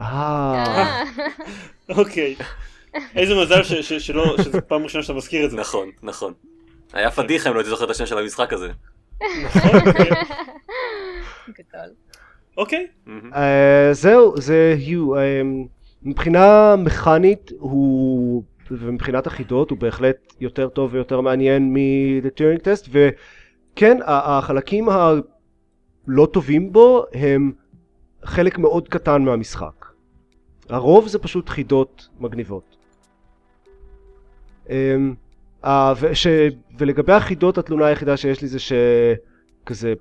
[0.01, 1.03] אה.
[1.99, 2.37] אוקיי.
[3.17, 3.63] איזה מזל
[3.99, 5.57] שלא, שזו פעם ראשונה שאתה מזכיר את זה.
[5.57, 6.33] נכון, נכון.
[6.93, 8.71] היה פדיחה אם לא הייתי זוכר את השם של המשחק הזה.
[9.45, 9.81] נכון,
[12.61, 12.87] אוקיי.
[13.35, 15.17] אה, זהו, זה היו.
[15.17, 15.43] אה,
[16.03, 23.99] מבחינה מכנית הוא ומבחינת החידות הוא בהחלט יותר טוב ויותר מעניין מ-The Turing Test וכן
[24.05, 27.53] החלקים הלא טובים בו הם
[28.25, 29.87] חלק מאוד קטן מהמשחק
[30.69, 32.77] הרוב זה פשוט חידות מגניבות
[34.71, 35.15] אמ,
[36.01, 36.27] וש,
[36.79, 39.95] ולגבי החידות התלונה היחידה שיש לי זה שכזה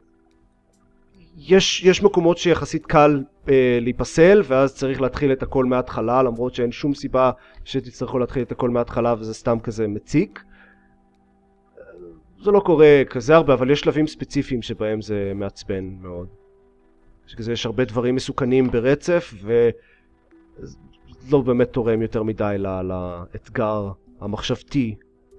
[1.39, 6.71] יש, יש מקומות שיחסית קל אה, להיפסל ואז צריך להתחיל את הכל מההתחלה למרות שאין
[6.71, 7.31] שום סיבה
[7.65, 10.43] שתצטרכו להתחיל את הכל מההתחלה וזה סתם כזה מציק.
[12.43, 16.27] זה לא קורה כזה הרבה אבל יש שלבים ספציפיים שבהם זה מעצבן מאוד.
[17.27, 24.95] שכזה יש הרבה דברים מסוכנים ברצף ולא באמת תורם יותר מדי לאתגר המחשבתי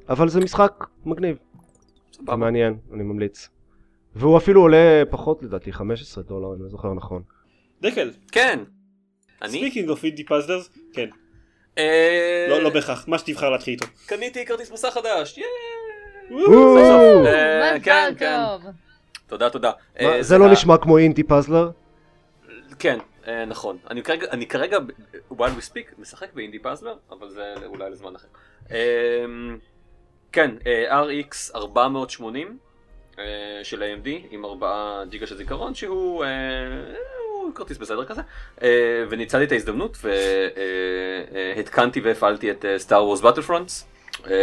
[0.08, 1.36] אבל זה משחק מגניב.
[2.12, 2.36] סבבה.
[2.36, 3.48] מעניין, אני ממליץ.
[4.16, 7.22] והוא אפילו עולה פחות לדעתי, 15 דולר, אני לא זוכר נכון.
[7.80, 8.10] דקל.
[8.32, 8.58] כן.
[9.42, 9.58] אני?
[9.58, 11.08] Speaking of indie puzzlers, כן.
[11.78, 13.86] אה, לא, לא בהכרח, מה שתבחר להתחיל איתו.
[14.06, 15.38] קניתי כרטיס מסך חדש,
[17.26, 18.36] אה, כן, כן.
[19.26, 19.72] תודה, תודה.
[20.00, 21.70] אה, זה לא נשמע כמו אינדי פאזלר?
[22.78, 22.98] כן,
[23.46, 23.78] נכון.
[24.30, 24.78] אני כרגע,
[25.32, 28.28] while we speak, משחק באינדי פאזלר, אבל זה אולי לזמן אחר.
[30.32, 30.50] כן,
[30.90, 32.69] RX 480.
[33.18, 33.24] אה,
[33.62, 36.30] של AMD עם 4 ג'יגה של זיכרון שהוא אה,
[37.54, 38.22] כרטיס בסדר כזה
[38.62, 39.98] אה, וניצלתי את ההזדמנות
[41.54, 43.86] והתקנתי והפעלתי את סטאר וורס באטלפרונטס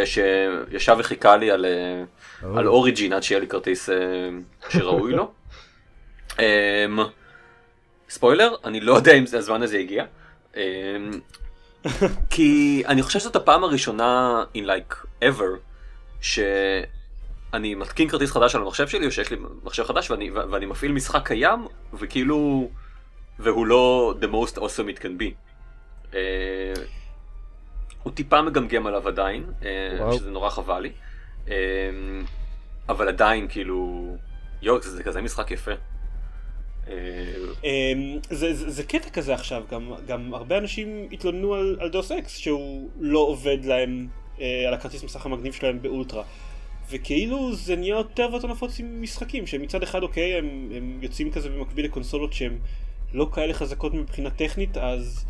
[0.05, 1.65] שישב וחיכה לי על,
[2.55, 3.89] על אוריג'ין עד שיהיה לי כרטיס
[4.69, 5.31] שראוי לו.
[8.09, 10.05] ספוילר, אני לא יודע אם הזמן הזה הגיע.
[12.29, 15.57] כי אני חושב שזאת הפעם הראשונה in like ever
[16.21, 16.39] ש...
[17.57, 20.91] אני מתקין כרטיס חדש על המחשב שלי, או שיש לי מחשב חדש, ואני, ואני מפעיל
[20.91, 22.69] משחק קיים, וכאילו,
[23.39, 25.31] והוא לא the most awesome it can be.
[26.11, 26.15] Uh,
[28.03, 29.65] הוא טיפה מגמגם עליו עדיין, uh,
[30.15, 30.91] שזה נורא חבל לי,
[31.45, 31.49] uh,
[32.89, 34.07] אבל עדיין כאילו,
[34.61, 35.71] יואו, זה, זה כזה משחק יפה.
[38.29, 42.37] זה, זה, זה קטע כזה עכשיו, גם, גם הרבה אנשים התלוננו על, על דוס אקס
[42.37, 44.07] שהוא לא עובד להם
[44.67, 46.23] על הכרטיס משחק המגניב שלהם באולטרה.
[46.89, 51.49] וכאילו זה נהיה יותר ויותר נפוץ עם משחקים שמצד אחד אוקיי הם, הם יוצאים כזה
[51.49, 52.59] במקביל לקונסולות שהן
[53.13, 55.25] לא כאלה חזקות מבחינה טכנית אז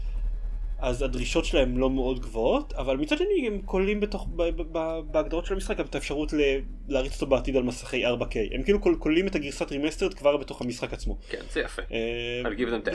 [0.80, 5.00] אז הדרישות שלהם לא מאוד גבוהות אבל מצד שני הם כוללים בתוך ב, ב, ב,
[5.12, 6.42] בהגדרות של המשחק את האפשרות ל,
[6.88, 10.94] להריץ אותו בעתיד על מסכי 4K הם כאילו כוללים את הגרסת remastered כבר בתוך המשחק
[10.94, 11.18] עצמו.
[11.30, 11.82] כן זה יפה.
[11.92, 12.42] אה,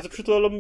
[0.03, 0.51] זה פשוט לא, לא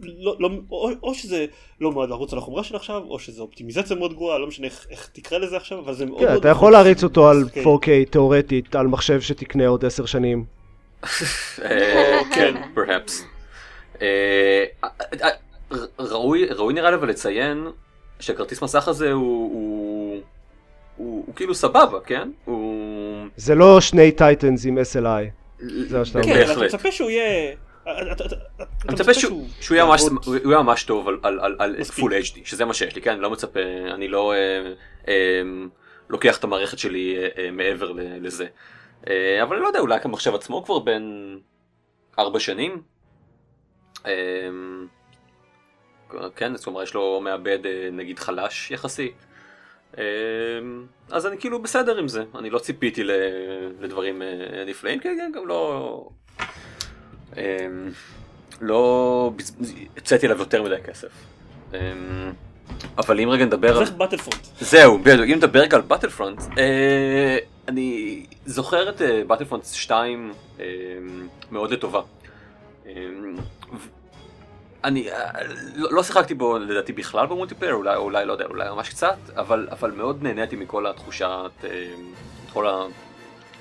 [0.00, 1.46] לא, לא, או, או שזה
[1.80, 4.86] לא מאוד לרוץ על החומרה של עכשיו, או שזה אופטימיזציה מאוד גרועה, לא משנה איך,
[4.90, 6.36] איך תקרא לזה עכשיו, אבל זה מאוד כן, מאוד...
[6.38, 10.44] אתה יכול להריץ אותו על 4K תאורטית, על מחשב שתקנה עוד 10 שנים.
[11.62, 13.12] אה, כן, perhaps.
[14.02, 14.64] אה,
[15.22, 15.28] אה,
[15.98, 17.66] ראוי, נראה לי לציין
[18.20, 20.20] שהכרטיס מסך הזה הוא, הוא,
[20.96, 22.30] הוא, הוא כאילו סבבה, כן?
[22.44, 23.26] הוא...
[23.36, 25.44] זה לא שני Titans עם SLI.
[25.88, 26.46] זה מה שאתה כן, אומר.
[26.46, 26.64] כן, אתה.
[26.64, 27.54] מצפה שהוא יהיה...
[27.86, 28.10] אני
[28.92, 29.84] מצפה שהוא יהיה
[30.62, 31.84] ממש- טוב על-.
[32.00, 33.10] full HD, שזה מה שיש לי, כן?
[33.12, 33.60] אני לא מצפה,
[33.94, 34.72] אני לא אה,
[35.08, 35.42] אה,
[36.10, 38.46] לוקח את המערכת שלי אה, מעבר לזה.
[39.42, 41.38] אבל אני לא יודע, אולי המחשב עצמו כבר בין
[42.18, 42.82] ארבע שנים.
[46.36, 47.58] כן, זאת אומרת, יש לו מעבד
[47.92, 49.26] נגיד חלש יחסית.
[51.10, 53.04] אז אני כאילו בסדר עם זה, אני לא ציפיתי
[53.80, 54.22] לדברים
[54.66, 56.08] נפלאים, כי גם לא...
[57.36, 57.66] אה,
[58.60, 59.32] לא
[59.96, 61.08] הצאתי עליו יותר מדי כסף.
[61.74, 61.80] אה,
[62.98, 63.82] אבל אם רגע נדבר על...
[63.82, 64.46] איך באטלפרונט?
[64.60, 70.64] זהו, בדיוק, אם נדבר רגע על באטלפרונט, אה, אני זוכר את Battlefront 2 אה,
[71.50, 72.00] מאוד לטובה.
[72.86, 72.92] אה,
[73.72, 73.88] ו-
[74.84, 75.30] אני אה,
[75.74, 79.16] לא, לא שיחקתי בו לדעתי בכלל ב multiplayer, אולי, אולי לא יודע, אולי ממש קצת,
[79.36, 81.86] אבל, אבל מאוד נהניתי מכל התחושת, אה,
[82.52, 82.84] כל ה...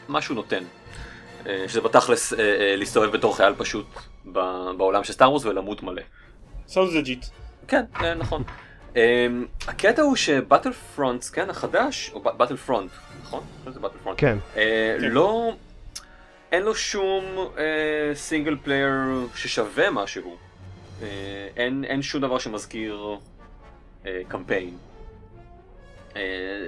[0.08, 0.64] מה שהוא נותן.
[1.48, 3.86] אה, שזה בתכלס אה, אה, להסתובב בתור חייל פשוט
[4.32, 6.02] ב- בעולם של Star Wars ולמות מלא.
[6.68, 7.26] sounds legit.
[7.68, 7.84] כן,
[8.18, 8.44] נכון.
[8.94, 8.96] אמ,
[9.68, 12.92] הקטע הוא ש Battlefront, כן, החדש, או Battlefront,
[13.24, 13.44] נכון?
[13.74, 14.20] זה Battlefront.
[14.20, 14.38] כן.
[14.54, 14.98] כן.
[15.00, 15.54] לא,
[16.52, 17.26] אין לו שום
[18.14, 18.92] single player
[19.36, 20.38] ששווה משהו.
[21.58, 23.18] אין, אין שום דבר שמזכיר
[24.28, 24.78] קמפיין.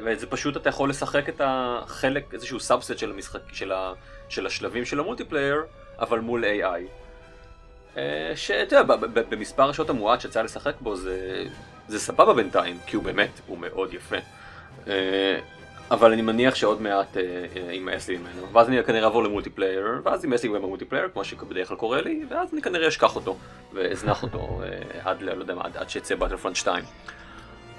[0.05, 3.93] וזה פשוט אתה יכול לשחק את החלק, איזשהו subset של המשחק, של, ה,
[4.29, 5.63] של השלבים של ה multiplayer,
[5.99, 6.81] אבל מול AI.
[7.97, 8.95] אה, שאתה יודע,
[9.29, 11.43] במספר השעות המועט שיצא לשחק בו זה,
[11.87, 14.15] זה סבבה בינתיים, כי הוא באמת, הוא מאוד יפה.
[14.87, 15.39] אה,
[15.91, 17.21] אבל אני מניח שעוד מעט אה,
[17.67, 21.09] אה, יימאס לי ממנו, ואז אני כנראה אעבור ל multiplayer, ואז יימאס לי ב multiplayer,
[21.13, 23.37] כמו שבדרך כלל קורה לי, ואז אני כנראה אשכח אותו,
[23.73, 24.61] ואזנח אותו
[25.03, 26.83] עד, לא יודע מה, עד- שיצא Battlefront 2.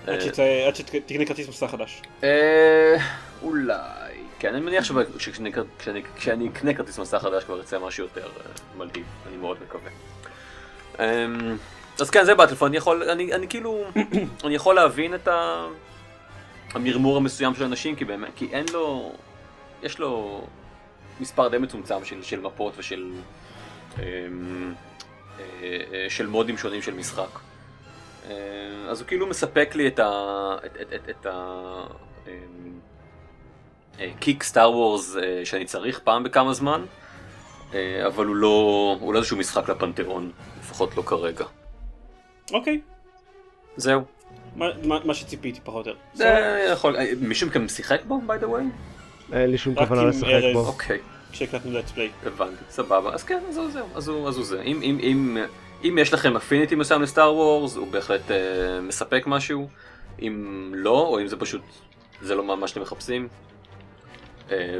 [0.07, 0.39] עד שת-
[0.69, 2.03] עד שתקנה כרטיס מסך חדש.
[3.43, 4.06] אולי,
[4.39, 4.85] כן, אני מניח
[5.19, 8.31] שכשאני כשאני- כשאני אקנה כרטיס מסך חדש כבר יצא משהו יותר אה,
[8.77, 9.91] מלהיב, אני מאוד מקווה.
[10.99, 11.57] אמ,
[12.01, 13.85] אז כן, זה באטלפון, אני יכול, אני, אני כאילו,
[14.45, 15.67] אני יכול להבין את ה...
[16.75, 19.13] המרמור המסוים של אנשים, כי באמת, כי אין לו,
[19.83, 20.45] יש לו
[21.21, 23.13] מספר די מצומצם של, של מפות ושל
[23.99, 24.75] אמ,
[25.39, 25.45] אה,
[25.93, 27.39] אה, של מודים שונים של משחק.
[28.31, 28.35] אה,
[28.89, 30.11] אז הוא כאילו מספק לי את ה...
[30.67, 31.33] את, את, את, את ה...
[34.21, 36.85] קיק סטאר וורס שאני צריך פעם בכמה זמן,
[37.75, 38.49] אה, אבל הוא לא,
[39.01, 40.31] הוא לא איזשהו משחק לפנתיאון,
[40.61, 41.45] לפחות לא כרגע.
[42.53, 42.81] אוקיי.
[43.77, 44.01] זהו.
[44.57, 46.03] מה- מה מה שציפיתי פחות או יותר.
[46.15, 46.27] זה
[46.73, 46.97] יכול...
[46.97, 48.63] אה, מישהו מכם שיחק בו, by the way?
[49.33, 50.53] אין לי שום כוונה לשחק ארז.
[50.53, 50.67] בו.
[50.67, 50.99] אוקיי,
[51.33, 52.11] כשהקלטנו לטפליי.
[52.27, 53.15] הבנתי, סבבה.
[53.15, 54.63] אז כן, אז הוא זהו, אז הוא, אז הוא זה.
[54.63, 55.37] אם, אם, אם,
[55.85, 58.37] אם יש לכם אפיניטי מסוים לסטאר וורס, הוא בהחלט אה,
[58.81, 59.69] מספק משהו.
[60.23, 61.61] אם לא, או אם זה פשוט,
[62.23, 63.29] זה לא מה שאתם מחפשים, אה,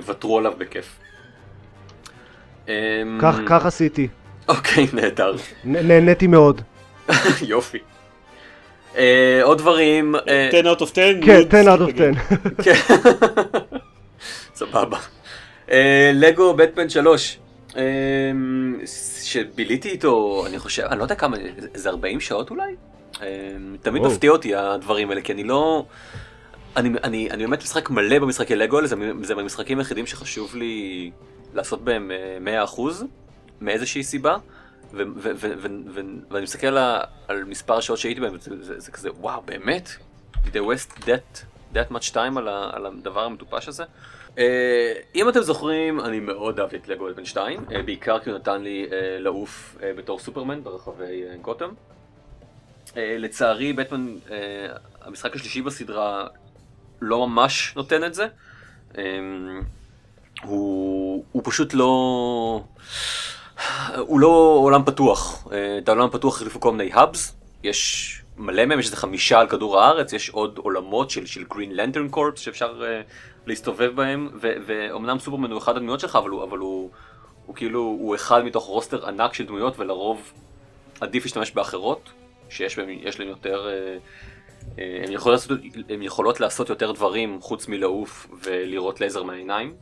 [0.07, 0.99] ותרו עליו בכיף.
[2.69, 2.73] אמ,
[3.23, 4.09] כך כך עשיתי.
[4.49, 5.37] אוקיי, נהדר.
[5.65, 6.63] נהניתי מאוד.
[7.43, 7.79] יופי.
[8.97, 10.15] אה, עוד דברים.
[10.29, 11.13] אה, 10 out of 10.
[11.23, 12.11] כן, מאוד 10 out of סופר
[12.63, 12.63] 10.
[12.63, 12.75] כן.
[14.55, 14.99] סבבה.
[15.71, 17.39] אה, לגו בטמן 3.
[17.77, 17.83] אה,
[19.23, 21.37] שביליתי איתו, אני חושב, אני לא יודע כמה,
[21.75, 22.75] איזה 40 שעות אולי?
[23.23, 23.27] אה,
[23.83, 24.03] תמיד.
[24.03, 25.85] מפתיע אותי הדברים האלה, כי אני לא...
[26.77, 31.11] אני, אני, אני באמת משחק מלא במשחקי לגו האלה, זה, זה מהמשחקים היחידים שחשוב לי
[31.55, 32.11] לעשות בהם
[32.47, 32.81] אה, 100%
[33.61, 34.37] מאיזושהי סיבה.
[34.93, 36.01] ו- ו- ו- ו- ו-
[36.31, 39.89] ואני מסתכל על, מספר השעות שהייתי בהם, זה, זה, זה כזה, וואו, באמת?
[40.45, 43.85] They waste that, that much time על, ה- על הדבר המטופש הזה?
[44.35, 44.39] Uh,
[45.15, 48.63] אם אתם זוכרים, אני מאוד אהבתי את לגו בן 2, uh, בעיקר כי הוא נתן
[48.63, 51.69] לי uh, לעוף uh, בתור סופרמן ברחבי uh, גותם.
[51.69, 54.33] Uh, לצערי, בטמן, uh,
[55.01, 56.27] המשחק השלישי בסדרה
[57.01, 58.27] לא ממש נותן את זה.
[58.93, 58.97] Um,
[60.43, 62.65] הוא, הוא פשוט לא...
[63.97, 65.49] הוא לא עולם פתוח.
[65.53, 69.49] אה, את העולם הפתוח החליפו כל מיני האבס, יש מלא מהם, יש איזה חמישה על
[69.49, 73.11] כדור הארץ, יש עוד עולמות של, של גרין לנטרן קורפס שאפשר uh,
[73.47, 76.91] להסתובב בהם, ו- ואומנם סופרמן הוא אחד הדמויות שלך, אבל הוא, אבל הוא,
[77.47, 80.33] הוא כאילו, הוא אחד מתוך רוסטר ענק של דמויות, ולרוב
[81.01, 82.11] עדיף להשתמש באחרות,
[82.49, 82.79] שיש
[83.19, 83.69] להם יותר...
[83.69, 84.36] Uh,
[84.79, 85.51] הן יכולות, לעשות,
[85.89, 89.75] הן יכולות לעשות יותר דברים חוץ מלעוף ולראות לייזר מהעיניים.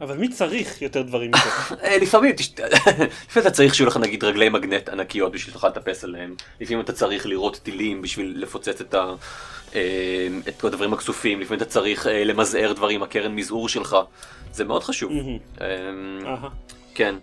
[0.00, 1.74] אבל מי צריך יותר דברים מזה?
[1.84, 2.34] אה, לפעמים,
[3.28, 6.34] לפעמים אתה צריך שיהיו לך נגיד רגלי מגנט ענקיות בשביל שתוכל לטפס עליהם.
[6.60, 9.14] לפעמים אתה צריך לירות טילים בשביל לפוצץ את, ה,
[9.74, 11.40] אה, את כל הדברים הכסופים.
[11.40, 13.96] לפעמים אתה צריך אה, למזער דברים, הקרן מזעור שלך.
[14.52, 15.12] זה מאוד חשוב.
[15.60, 15.66] אה,
[16.26, 16.48] אהה.
[16.94, 17.14] כן.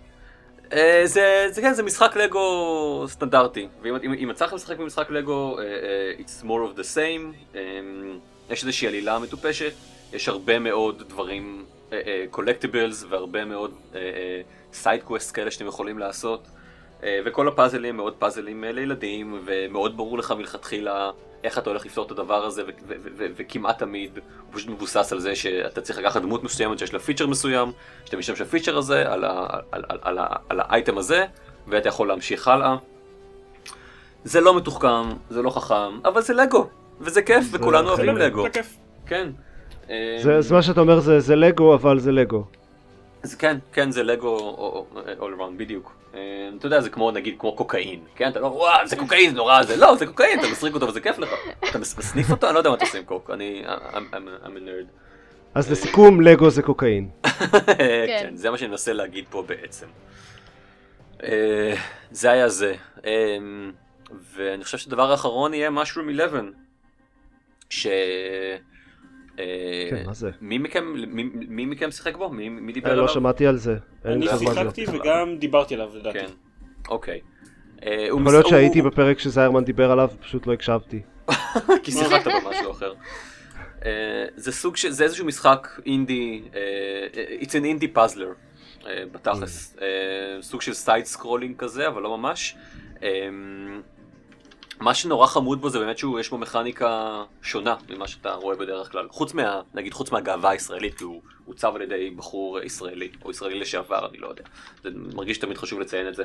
[0.74, 5.10] אה, זה, זה, כן, זה משחק לגו סטנדרטי, ואם אם, אם יצא לכם לשחק במשחק
[5.10, 5.64] לגו, אה,
[6.18, 7.60] it's more of the same, אה,
[8.50, 9.72] יש איזושהי עלילה מטופשת,
[10.12, 11.64] יש הרבה מאוד דברים,
[12.30, 13.74] collectibles והרבה מאוד
[14.72, 16.46] side quests כאלה שאתם יכולים לעשות.
[17.04, 21.10] אה, וכל הפאזלים מאוד פאזלים לילדים, ומאוד ברור לך מלכתחילה
[21.44, 22.62] איך אתה הולך לפתור את הדבר הזה,
[23.36, 24.22] וכמעט תמיד הוא
[24.54, 27.72] פשוט מבוסס על זה שאתה צריך לקחת דמות מסוימת שיש לה פיצ'ר מסוים,
[28.04, 30.18] שאתה משתמש בפיצ'ר הזה, על, ה- על, על, על,
[30.48, 31.24] על האייטם הזה,
[31.68, 32.76] ואתה יכול להמשיך הלאה.
[34.24, 36.66] זה לא מתוחכם, זה לא חכם, אבל זה לגו,
[37.00, 38.42] וזה כיף, וכולנו אוהבים לגו.
[38.42, 38.76] זה כיף.
[39.06, 39.30] כן.
[40.22, 42.44] זה, זה מה שאתה אומר זה, זה לגו אבל זה לגו.
[43.24, 44.86] זה כן, כן, זה לגו
[45.18, 45.96] all around, בדיוק.
[46.14, 46.20] אה,
[46.58, 48.28] אתה יודע, זה כמו נגיד כמו קוקאין, כן?
[48.28, 51.00] אתה לא, וואו, זה קוקאין, זה נורא, זה לא, זה קוקאין, אתה מסריק אותו וזה
[51.00, 51.30] כיף לך.
[51.70, 52.46] אתה מסניף אותו?
[52.46, 54.86] אני לא יודע מה אתה עושה עם קוק, אני, I'm I'm a nerd.
[55.54, 57.08] אז לסיכום, לגו זה קוקאין.
[58.06, 59.86] כן, זה מה שאני מנסה להגיד פה בעצם.
[61.22, 61.74] אה,
[62.10, 62.74] זה היה זה.
[63.06, 63.38] אה,
[64.34, 66.40] ואני חושב שהדבר האחרון יהיה mushroom 11.
[69.36, 70.30] כן, מה זה?
[70.40, 72.28] מי מכם, מי, מי מכם שיחק בו?
[72.30, 73.06] מי, מי דיבר אה, עליו?
[73.06, 73.76] לא שמעתי על זה.
[74.04, 74.26] אני.
[74.38, 76.18] שיחקתי וגם דיברתי עליו לדעתי.
[76.18, 76.26] כן,
[76.88, 77.20] אוקיי.
[77.86, 81.02] אה, יכול להיות שהייתי הוא- בפרק שזיירמן דיבר עליו, פשוט לא הקשבתי.
[81.82, 82.92] כי שיחקת במשהו אחר.
[83.84, 83.90] אה,
[84.36, 86.42] זה סוג של, זה איזשהו משחק indie,
[87.40, 88.34] it's an indie puzzler
[89.12, 89.86] בתכלס, אה,
[90.42, 92.56] סוג של side scrolling כזה, אבל לא ממש.
[94.80, 98.92] אה, מה שנורא חמוד בו זה באמת שיש בו מכניקה שונה ממה שאתה רואה בדרך
[98.92, 99.08] כלל.
[99.10, 103.60] חוץ מה, נגיד חוץ מהגאווה הישראלית, כי הוא עוצב על ידי בחור ישראלי, או ישראלי
[103.60, 104.42] לשעבר, אני לא יודע.
[104.82, 106.24] זה מרגיש תמיד חשוב לציין את זה.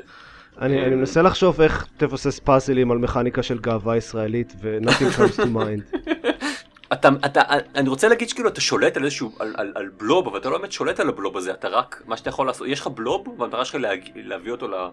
[0.61, 5.45] אני אני מנסה לחשוב איך תבסס פאזלים על מכניקה של גאווה ישראלית ו-nothing comes to
[5.45, 5.97] mind.
[6.93, 7.41] אתה, אתה,
[7.75, 10.57] אני רוצה להגיד שכאילו אתה שולט על איזשהו, על, על, על בלוב, אבל אתה לא
[10.57, 13.65] באמת שולט על הבלוב הזה, אתה רק, מה שאתה יכול לעשות, יש לך בלוב, והמטרה
[13.65, 13.81] שלך
[14.15, 14.89] להביא אותו ל-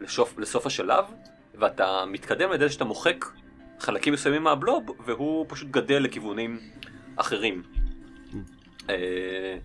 [0.00, 1.04] לשוף, לסוף השלב,
[1.60, 3.24] ואתה מתקדם על שאתה מוחק
[3.80, 6.60] חלקים מסוימים מהבלוב, והוא פשוט גדל לכיוונים
[7.16, 7.62] אחרים.
[8.90, 9.56] אה,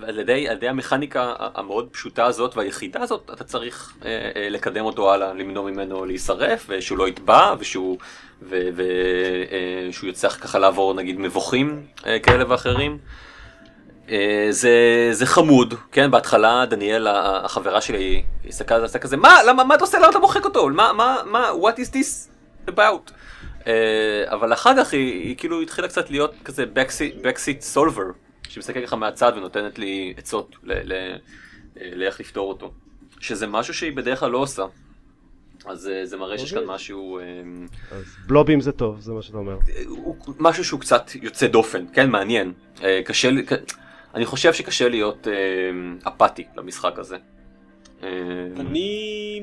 [0.00, 5.34] ועל ידי, המכניקה המאוד פשוטה הזאת והיחידה הזאת אתה צריך אה, אה, לקדם אותו הלאה,
[5.34, 7.96] למנוע ממנו להישרף ושהוא לא יטבע ושהוא,
[10.02, 11.86] יצטרך ככה לעבור נגיד מבוכים
[12.22, 12.98] כאלה ואחרים.
[14.10, 14.72] אה, זה,
[15.12, 19.84] זה חמוד, כן, בהתחלה דניאל החברה שלי הסתכלה על זה כזה, מה, למה, מה אתה
[19.84, 22.28] עושה, למה אתה מוחק אותו, מה, מה, מה, what is this
[22.70, 23.12] about?
[23.66, 23.72] אה,
[24.26, 28.02] אבל אחר כך היא, היא כאילו התחילה קצת להיות כזה backseat, backseat solver,
[28.48, 30.80] שמסתכל ככה מהצד ונותנת לי עצות אה,
[31.94, 32.72] לאיך לפתור אותו.
[33.20, 34.62] שזה משהו שהיא בדרך כלל לא עושה.
[35.66, 36.74] אז זה מראה שיש כאן אוקיי.
[36.74, 37.24] משהו, אה,
[37.90, 39.56] אז בלובים זה טוב, זה מה שאתה אומר.
[40.38, 42.52] משהו שהוא קצת יוצא דופן, כן, מעניין.
[43.04, 43.44] קשה, לי-
[44.18, 45.32] אני חושב שקשה להיות אה,
[46.12, 47.16] אפאתי למשחק הזה.
[48.02, 48.08] אה,
[48.56, 49.40] אני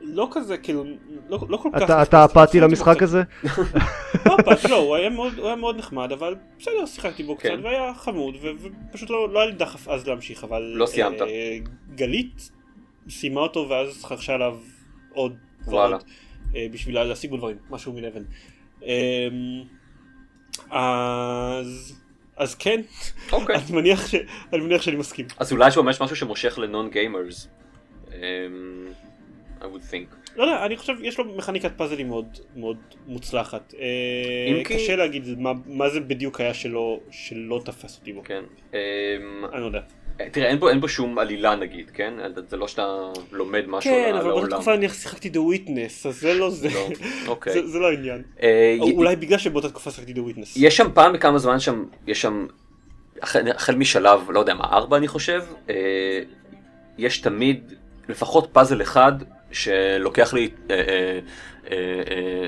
[0.00, 0.84] לא כזה, כאילו,
[1.28, 1.82] לא לא כל כך...
[1.82, 3.02] אתה- אתה אפאתי למשחק.
[3.02, 3.22] הזה?
[4.26, 7.48] לא אפאתי, לא, הוא היה מאוד- הוא היה מאוד נחמד, אבל בסדר, שיחקתי בו קצת,
[7.48, 7.60] כן.
[7.62, 8.48] והיה חמוד, ו-
[8.90, 10.62] ופשוט לא לא היה לי דחף אז להמשיך, אבל...
[10.62, 11.20] לא סיימת.
[11.22, 11.58] אה,
[11.94, 12.50] גלית
[13.08, 14.56] סיימה אותו ואז חרשה עליו
[15.12, 15.36] עוד
[15.66, 15.96] וואלה.
[15.96, 16.04] ועוד,
[16.56, 18.22] אה, בשביל להשיג בו דברים, משהו מלבן.
[18.86, 19.28] אה,
[20.70, 21.99] אז...
[22.40, 22.80] אז כן,
[23.32, 23.56] אוקיי.
[23.56, 24.14] אני מניח ש-
[24.52, 25.26] אני מניח שאני מסכים.
[25.38, 27.48] אז אולי יש ממש משהו שמושך לנון גיימרס.
[28.08, 28.12] I
[29.62, 30.14] would think.
[30.36, 32.26] לא יודע, אני חושב, יש לו מכניקת פאזלים מאוד
[32.56, 32.76] מאוד
[33.06, 33.74] מוצלחת.
[33.78, 33.86] אה,
[34.58, 38.22] אם כי- קשה להגיד מה- מה זה בדיוק היה שלא שלא תפס אותי בו.
[38.24, 38.42] כן.
[38.74, 38.78] אמ,
[39.52, 39.80] אני לא יודע.
[40.32, 42.14] תראה, אין בו, אין בו שום עלילה נגיד, כן?
[42.48, 42.98] זה לא שאתה
[43.32, 44.40] לומד משהו כן, על אבל העולם.
[44.40, 46.68] באותה תקופה אני שיחקתי The Witness, אז זה לא זה.
[46.74, 46.88] לא,
[47.26, 47.52] אוקיי.
[47.62, 48.22] זה- זה לא העניין.
[48.42, 50.52] אה, אולי בגלל שבאותה תקופה שיחקתי The Witness.
[50.56, 52.46] יש שם פעם בכמה זמן שם, יש שם,
[53.22, 55.74] החל, משלב, לא יודע מה, ארבע אני חושב, אה,
[56.98, 57.72] יש תמיד
[58.08, 59.12] לפחות פאזל אחד
[59.52, 61.18] שלוקח לי אה, אה,
[61.70, 62.46] אה,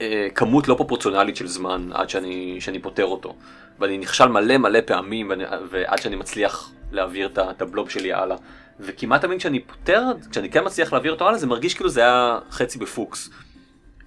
[0.00, 3.34] אה, כמות לא פרופורציונלית של זמן עד שאני, שאני פותר אותו.
[3.80, 8.36] ואני נכשל מלא מלא פעמים ואני, ועד שאני מצליח להעביר את הבלוב שלי הלאה.
[8.80, 12.38] וכמעט תמיד כשאני פותר, כשאני כן מצליח להעביר אותו הלאה, זה מרגיש כאילו זה היה
[12.50, 13.30] חצי בפוקס.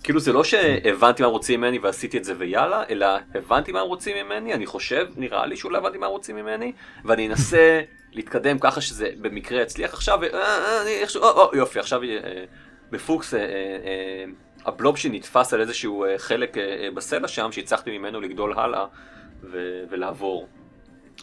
[0.04, 4.26] כאילו זה לא שהבנתי מה רוצים ממני ועשיתי את זה ויאללה, אלא הבנתי מה רוצים
[4.26, 6.74] ממני, אני חושב, נראה לי שאולי הבנתי מה רוצים ממני,
[7.06, 7.82] ואני אנסה
[8.16, 12.04] להתקדם ככה שזה במקרה יצליח עכשיו, ו- אה, אה, אני איכשהו, או, או, יופי, עכשיו
[12.04, 12.44] אה,
[12.92, 13.34] בפוקס
[14.66, 16.58] הבלוב שלי נתפס על איזשהו חלק
[16.94, 18.86] בסלע שם, שהצלחתי ממנו לגדול הלאה
[19.44, 20.48] ו- ולעבור.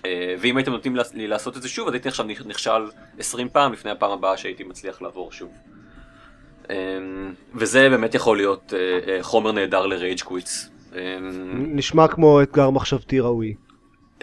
[0.04, 3.72] אה, ואם הייתם נותנים לי לעשות את זה שוב, אז הייתי עכשיו נכשל 20 פעם
[3.72, 5.50] לפני הפעם הבאה שהייתי מצליח לעבור שוב.
[6.70, 10.68] אמ, וזה באמת יכול להיות אה, אה, חומר נהדר ל rage quits.
[11.54, 13.54] נשמע כמו אתגר מחשבתי ראוי.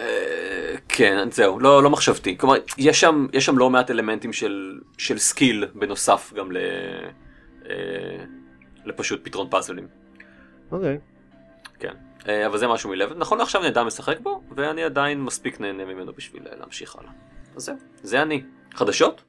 [0.00, 2.38] אה, כן, זהו, לא, לא מחשבתי.
[2.38, 6.56] כלומר, יש שם, יש שם לא מעט אלמנטים של, של skill בנוסף גם ל,
[7.70, 8.24] אה,
[8.84, 9.86] לפשוט פתרון פאזלים.
[10.72, 10.98] אוקיי.
[11.78, 11.94] כן.
[12.28, 13.16] אה, אבל זה משהו מלבד.
[13.16, 17.10] נכון לעכשיו נדע משחק בו, ואני עדיין מספיק נהנה ממנו בשביל אה, להמשיך הלאה.
[17.56, 18.42] אז זהו, זה אני.
[18.74, 19.22] חדשות?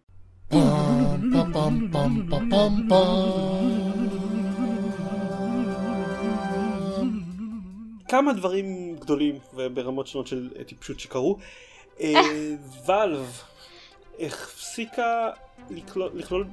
[8.07, 11.37] כמה דברים גדולים וברמות שונות של טיפשות שקרו.
[12.01, 12.13] אה,
[12.85, 13.41] ואלב
[14.19, 15.29] הפסיקה
[16.13, 16.45] לכלול,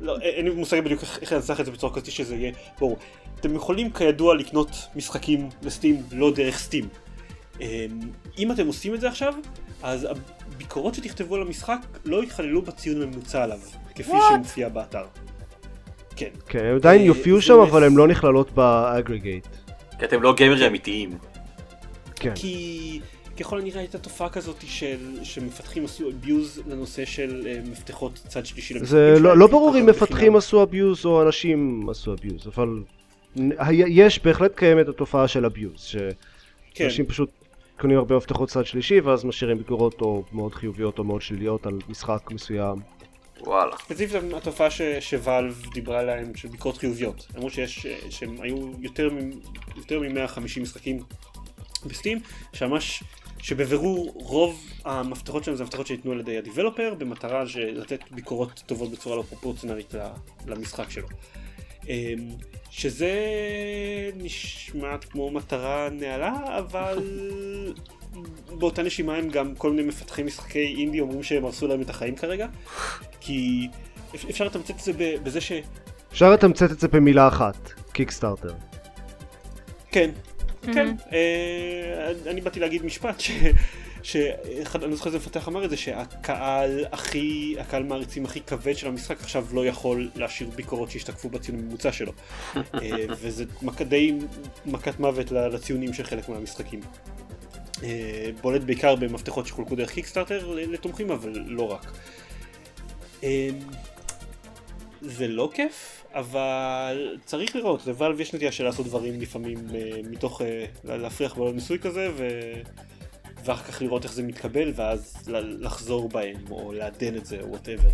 [0.00, 2.98] לא, אין לי מושג בדיוק איך לנסח את זה בצורה כזאת שזה יהיה ברור.
[3.40, 6.88] אתם יכולים כידוע לקנות משחקים לסטים לא דרך סטים.
[7.60, 7.66] אמ,
[8.38, 9.34] אם אתם עושים את זה עכשיו,
[9.82, 10.08] אז
[10.54, 13.58] הביקורות שתכתבו על המשחק לא יכללו בציון הממוצע עליו,
[13.94, 15.04] כפי שמופיע באתר.
[16.16, 16.28] כן.
[16.48, 19.46] כן, הם עדיין אה, יופיעו שם, אבל הן לא נכללות באגריגייט.
[19.98, 21.18] כי אתם לא גיימרים אמיתיים.
[22.16, 22.32] כן.
[22.34, 23.00] כי
[23.40, 28.78] ככל הנראה הייתה תופעה כזאת של שמפתחים עשו abuse לנושא של אה, מפתחות צד שלישי
[28.84, 29.86] זה לא, לא ברור אם.
[29.86, 32.82] מפתחים עשו אביוז או אנשים עשו אביוז, אבל
[33.70, 36.08] יש, בהחלט קיימת התופעה של אביוז, כן,
[36.84, 37.30] שאנשים פשוט
[37.80, 41.78] קונים הרבה מפתחות צד שלישי ואז משאירים ביקורות או מאוד חיוביות או מאוד שליליות על
[41.88, 42.76] משחק מסוים.
[43.40, 43.76] וואלה.
[43.78, 47.26] ספציפית התופעה ש- שוואלב דיברה עליהם של ביקורות חיוביות.
[47.36, 49.30] אמרו שיש, אה, שהם היו יותר מ-
[49.76, 50.98] יותר מ-150 משחקים
[51.86, 52.18] בסטים,
[52.52, 53.02] שממש,
[53.44, 59.16] שבבירור רוב המפתחות שלהם זה מפתחות שניתנו על ידי הדיבלופר במטרה לתת ביקורות טובות בצורה
[59.16, 59.94] לא פרופורציונלית
[60.46, 61.08] למשחק שלו.
[61.88, 62.28] אמ,
[62.70, 63.10] שזה
[64.16, 66.98] נשמעת כמו מטרה נעלה, אבל
[68.58, 72.16] באותה נשימה הם גם כל מיני מפתחי משחקי אינדי אומרים שהם הרסו להם את החיים
[72.16, 72.46] כרגע,
[73.20, 73.68] כי
[74.14, 74.92] אפ- אפשר לתמצת את זה
[75.22, 75.52] בזה ש...
[76.12, 78.54] אפשר לתמצת את זה במילה אחת, קיקסטארטר.
[79.90, 80.10] כן,
[80.74, 83.30] כן, אה, אני באתי להגיד משפט ש...
[84.04, 88.76] שאחד, אני לא זוכר איזה מפתח אמר את זה, שהקהל הכי, הקהל מעריצים הכי כבד
[88.76, 92.12] של המשחק עכשיו לא יכול להשאיר ביקורות שהשתקפו בציון הממוצע שלו.
[92.56, 92.60] אה,
[93.08, 93.44] וזה
[93.88, 94.12] די
[94.66, 96.80] מכת מוות לציונים של חלק מהמשחקים.
[97.82, 101.92] אה, בולט בעיקר במפתחות שחולקו דרך Kickstarter לתומכים, אבל לא רק.
[105.02, 109.90] זה לא כיף, אבל צריך לראות, ל Valve יש נטייה של לעשות דברים לפעמים אה,
[110.10, 112.28] מתוך אה, לה- להפריח בעולם ניסוי כזה, ו...
[113.44, 115.14] ואחר כך לראות איך זה מתקבל, ואז
[115.58, 117.88] לחזור בהם, או לעדן את זה, או whatever.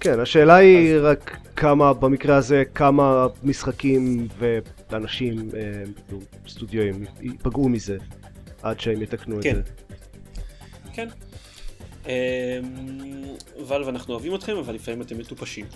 [0.00, 5.82] כן, השאלה היא רק כמה, במקרה הזה, כמה משחקים ואנשים, אה,
[6.48, 7.96] סטודיואים, ייפגעו מזה
[8.62, 9.54] עד שהם יתקנו את כן.
[9.54, 9.62] זה.
[10.92, 11.08] כן.
[13.66, 15.66] ואלב, אנחנו אוהבים אתכם, אבל לפעמים אתם מטופשים.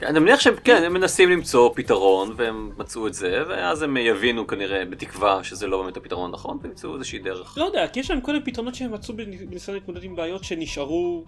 [0.00, 3.96] כן, אני מניח שהם כן, הם מנסים למצוא פתרון, והם מצאו את זה, ואז הם
[3.96, 7.58] יבינו כנראה, בתקווה, שזה לא באמת הפתרון הנכון, וימצאו איזושהי דרך.
[7.58, 11.24] לא יודע, כי יש להם כל מיני פתרונות שהם מצאו בניסיון להתמודד עם בעיות שנשארו,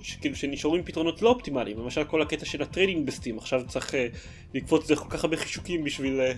[0.00, 3.62] שכאילו שנשארו עם פתרונות לא אופטימליים, למשל כל הקטע של ה trading ב Steam, עכשיו
[3.68, 4.06] צריך אה,
[4.54, 6.32] לקפוץ את זה כל כך הרבה חישוקים בשביל אה,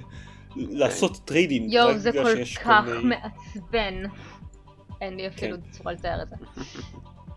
[0.57, 1.73] לעשות trading.
[1.73, 4.03] יואו, זה כל כך מיני- מעצבן.
[5.01, 5.63] אין לי אפילו כן.
[5.71, 6.37] צורה לתאר את זה.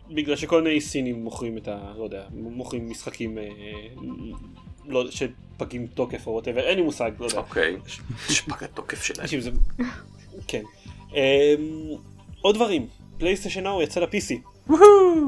[0.09, 1.93] בגלל שכל מיני סינים מוכרים את ה...
[1.97, 3.43] לא יודע, מוכרים משחקים אה,
[4.85, 7.37] לא, שפגים תוקף או whatever, אין לי מושג, לא יודע.
[7.37, 7.77] אוקיי.
[8.29, 9.27] שפג התוקף שלהם.
[9.39, 9.51] זה...
[10.47, 10.63] כן.
[11.13, 11.17] אמ,
[12.41, 12.87] עוד דברים,
[13.17, 14.35] פלייסטיישן נאו יצא ל-PC.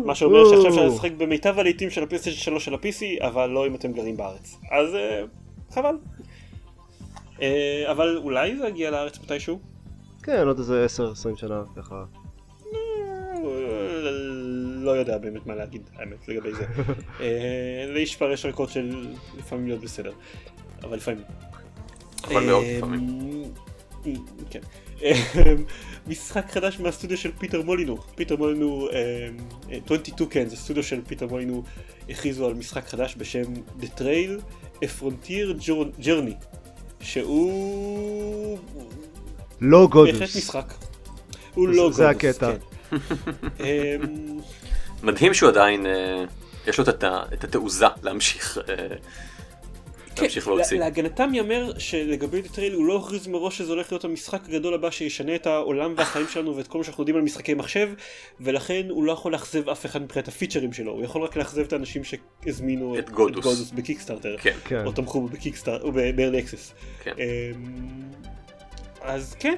[0.05, 3.75] מה שאומר שעכשיו אפשר לשחק במיטב הלעיתים של הפלייסטיישן 3 של ה-PC, אבל לא אם
[3.75, 4.57] אתם גרים בארץ.
[4.71, 5.23] אז אה,
[5.71, 5.95] חבל.
[7.41, 9.59] אה, אבל אולי זה יגיע לארץ מתישהו?
[10.23, 10.86] כן, עוד איזה
[11.34, 12.03] 10-20 שנה ככה.
[14.84, 16.65] לא יודע באמת מה להגיד, האמת, לגבי זה.
[17.21, 17.25] אה,
[17.93, 19.07] לאיש כבר יש רקורד של
[19.38, 20.11] לפעמים להיות בסדר,
[20.84, 21.23] אבל לפעמים.
[22.23, 23.43] אבל מאוד אה, לפעמים.
[24.49, 24.59] כן.
[25.03, 25.13] אה,
[26.07, 27.97] משחק חדש מהסטודיו של פיטר מולינו.
[28.15, 28.95] פיטר מולינו, אה,
[29.71, 31.63] אה, 22cans, זה סטודיו של פיטר מולינו,
[32.09, 33.43] הכריזו על משחק חדש בשם
[33.81, 34.41] The Trail,
[34.84, 35.65] A Frontier
[36.01, 36.34] Journey,
[37.01, 38.57] שהוא
[39.61, 40.36] לא בהחלט Godus.
[40.38, 40.73] משחק.
[41.53, 42.51] הוא זה- לא זה Godus, הקטע.
[45.03, 46.23] מדהים שהוא עדיין, אה,
[46.67, 46.83] יש לו
[47.33, 48.87] את התעוזה להמשיך אה,
[50.17, 50.77] להמשיך כן, להוציא.
[50.79, 54.73] לה- להגנתם ייאמר שלגבי The Trail הוא לא הכריז מראש שזה הולך להיות המשחק הגדול
[54.73, 57.89] הבא שישנה את העולם והחיים שלנו ואת כל מה שאנחנו יודעים על משחקי מחשב
[58.39, 61.73] ולכן הוא לא יכול לאכזב אף אחד מבחינת הפיצ'רים שלו הוא יכול רק לאכזב את
[61.73, 63.71] האנשים שהזמינו את Godus.
[63.71, 64.85] ב Kickstarter כן, כן.
[64.85, 66.73] או תמכו ב Kickstarter או ב-early access.
[67.03, 67.13] כן.
[67.17, 67.23] אמ,
[69.01, 69.55] אז כן,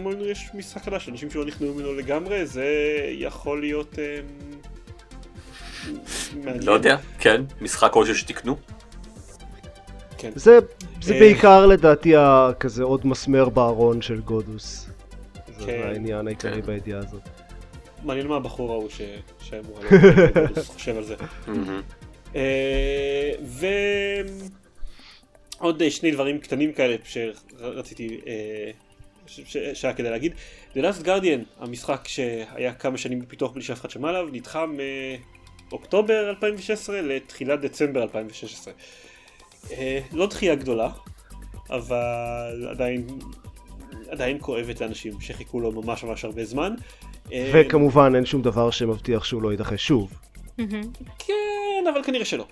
[0.00, 2.66] מולינו יש משחק חדש, אנשים שלא נכוו ממנו לגמרי, זה
[3.12, 4.55] יכול להיות אמ.
[6.44, 8.56] לא יודע, כן, משחק כלשהו שתקנו.
[10.18, 10.30] כן.
[10.34, 10.58] זה,
[11.02, 11.20] זה אה.
[11.20, 12.14] בעיקר לדעתי
[12.60, 14.86] כזה עוד מסמר בארון של גודוס.
[15.58, 15.82] זה כן.
[15.84, 16.66] העניין העיקרי כן.
[16.66, 17.20] בידיעה הזאת.
[18.04, 19.00] מעניין מה הבחור ההוא ש...
[19.40, 21.14] שאמור להיות, חושב על זה.
[22.36, 23.66] אה, ו...
[25.58, 28.70] עוד אה, שני דברים קטנים כאלה שרציתי, אה,
[29.74, 30.32] שהיה כדאי להגיד.
[30.74, 34.64] The Last Guardian, המשחק שהיה כמה שנים בפיתוח בלי שאף אחד שמע עליו, נדחה
[35.70, 38.74] מאוקטובר 2016 לתחילת דצמבר 2016.
[40.12, 40.90] לא דחייה גדולה,
[41.70, 43.06] אבל עדיין,
[44.08, 46.74] עדיין כואבת לאנשים שחיכו לו ממש ממש הרבה זמן.
[47.52, 50.12] וכמובן אין שום דבר שמבטיח שהוא לא יידחה שוב.
[51.18, 52.46] כן, אבל כנראה שלא.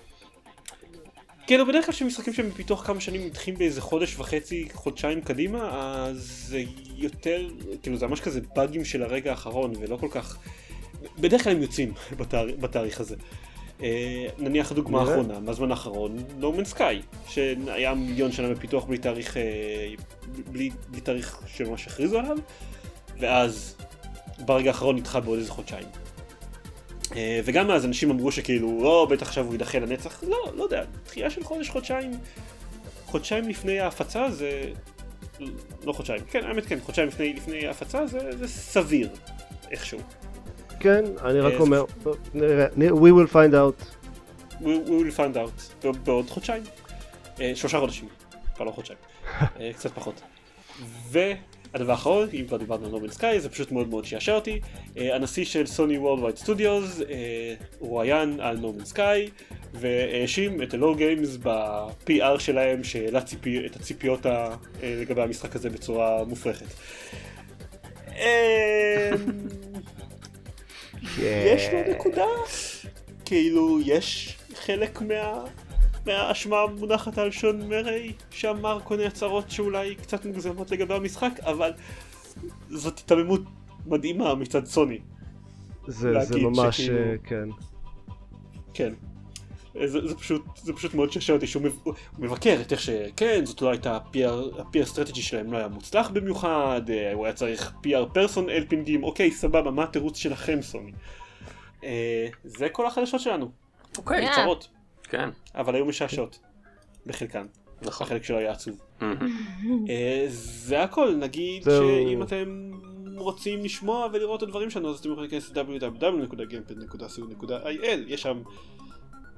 [1.47, 5.69] כאילו בדרך כלל כשמשחקים שהם בפיתוח כמה שנים נדחים באיזה חודש וחצי, חודשיים קדימה,
[6.07, 6.63] אז זה
[6.95, 7.47] יותר,
[7.81, 10.37] כאילו זה ממש כזה באגים של הרגע האחרון ולא כל כך,
[11.19, 12.47] בדרך כלל הם יוצאים בתאר...
[12.59, 13.15] בתאריך הזה.
[13.83, 19.37] אה, נניח הדוגמה האחרונה, מהזמן האחרון, No Man's Sky, שהיה מיליון שנה בפיתוח בלי תאריך,
[19.37, 19.43] אה,
[20.51, 22.37] בלי, בלי תאריך שממש הכריזו עליו,
[23.19, 23.75] ואז
[24.39, 25.87] ברגע האחרון נדחה בעוד איזה חודשיים.
[27.15, 30.83] אה, וגם אז אנשים אמרו שכאילו, לא, בטח עכשיו הוא יידחה לנצח, לא, לא יודע,
[31.05, 32.11] דחייה של חודש, חודשיים,
[33.05, 34.61] חודשיים לפני ההפצה זה,
[35.83, 39.09] לא חודשיים, כן, האמת כן, חודשיים לפני, לפני ההפצה זה, זה סביר,
[39.71, 39.99] איכשהו.
[40.85, 41.85] כן, אני רק אה, אומר,
[42.33, 43.83] נראה, we will find out.
[44.61, 46.63] We, we will find out, בעוד חודשיים,
[47.41, 48.07] אה, שלושה חודשים,
[48.55, 48.99] כבר לא חודשיים,
[49.77, 50.21] קצת פחות.
[51.11, 51.19] ו...
[51.73, 54.59] הדבר האחרון, אם כבר דיברנו על נורמן סקאי, זה פשוט מאוד מאוד שיעשע אותי.
[54.97, 57.01] אה, הנשיא של סוני וורלדווייד סטודיוס
[57.79, 59.29] הוא רואיין על נורמן סקאי
[59.73, 65.69] והאשים את הלואו גיימס ב-PR שלהם שהעלה ציפי, את הציפיות ה, אה, לגבי המשחק הזה
[65.69, 66.67] בצורה מופרכת.
[71.19, 72.25] אה, יש לו נקודה,
[73.25, 75.43] כאילו יש חלק מה...
[76.05, 81.71] מהאשמה מונחת על שון מרי שאמר כל מיני הצהרות שאולי קצת מוגזמות לגבי המשחק אבל
[82.69, 83.41] זאת התעממות
[83.85, 84.99] מדהימה מצד סוני.
[85.87, 86.97] זה, זה ממש, שכאילו...
[86.97, 87.49] אה, כן.
[88.73, 88.93] כן.
[89.85, 91.63] זה, זה, פשוט, זה פשוט מאוד ששע אותי שהוא
[92.19, 97.13] מבקר את איך שכן זאת לא הייתה ה-PR strategy שלהם לא היה מוצלח במיוחד אה,
[97.13, 100.91] הוא היה צריך PR פרסון אלפינגים אוקיי סבבה מה התירוץ שלכם סוני.
[101.83, 103.51] אה, זה כל החדשות שלנו.
[103.97, 104.29] אוקיי.
[104.29, 104.35] Okay.
[104.35, 104.67] צרות.
[105.03, 105.29] כן.
[105.55, 106.39] אבל היו משעשעות.
[107.05, 107.45] בחלקן.
[107.81, 108.07] נכון.
[108.07, 108.77] החלק שלו היה עצוב.
[109.89, 112.71] אה, זה הכל, נגיד שאם אתם
[113.17, 118.41] רוצים לשמוע ולראות את הדברים שלנו אז אתם יכולים להיכנס ל- www.gamepod.co.il יש שם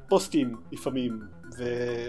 [0.10, 1.20] פוסטים לפעמים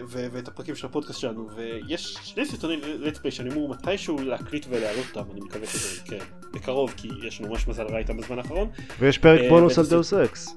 [0.09, 5.07] ואת הפרקים של הפודקאסט שלנו ויש שני סרטוני Let's Play שאני אמור מתישהו להקליט ולהעלות
[5.17, 6.19] אותם אני מקווה שזה יקרה
[6.53, 8.69] בקרוב כי יש לנו ממש מזל רע איתם בזמן האחרון
[8.99, 10.55] ויש פרק אה, בונוס על Deus Ex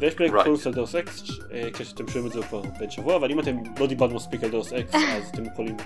[0.00, 0.44] ויש פרק right.
[0.44, 1.22] בונוס על Deus Ex,
[1.72, 4.72] כשאתם שומעים את זה כבר בן שבוע, אבל אם אתם לא דיברנו מספיק על Deus
[4.72, 5.76] Ex, אז אתם יכולים...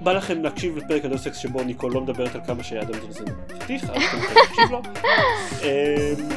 [0.00, 3.26] בא לכם להקשיב לפרק על Deus Ex שבו ניקול לא מדברת על כמה שאדם ג'נסון
[3.62, 4.82] חתיך, אז אתם יכולים להקשיב לו.
[5.64, 6.28] אמ,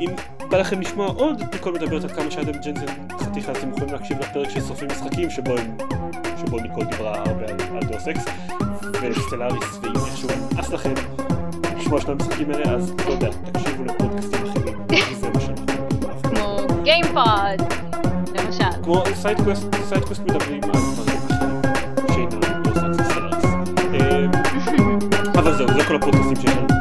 [0.00, 3.94] אם בא לכם לשמוע עוד ניקול מדברת על כמה שאדם ג'נסון חתיך, אז אתם יכולים
[3.94, 8.24] להקשיב לפרק של שורפים משחקים, שבו ניקול דיברה הרבה על Deus Ex,
[9.02, 10.94] ו Stellaris, ואם איכשהו נמאס לכם
[11.76, 14.78] לשמוע שני המשחקים האלה, אז לא יודע, תקשיבו לפודקאסטים אחרים.
[16.82, 17.72] גיימפוד,
[18.34, 18.82] למשל.
[18.82, 21.50] כמו סיידקווסט, סיידקווסט מדברים על דברים אחרים
[22.08, 23.08] שאינם לא סיידקווסט
[25.34, 26.77] אבל זהו, זה כל הפודקאסטים שיש לנו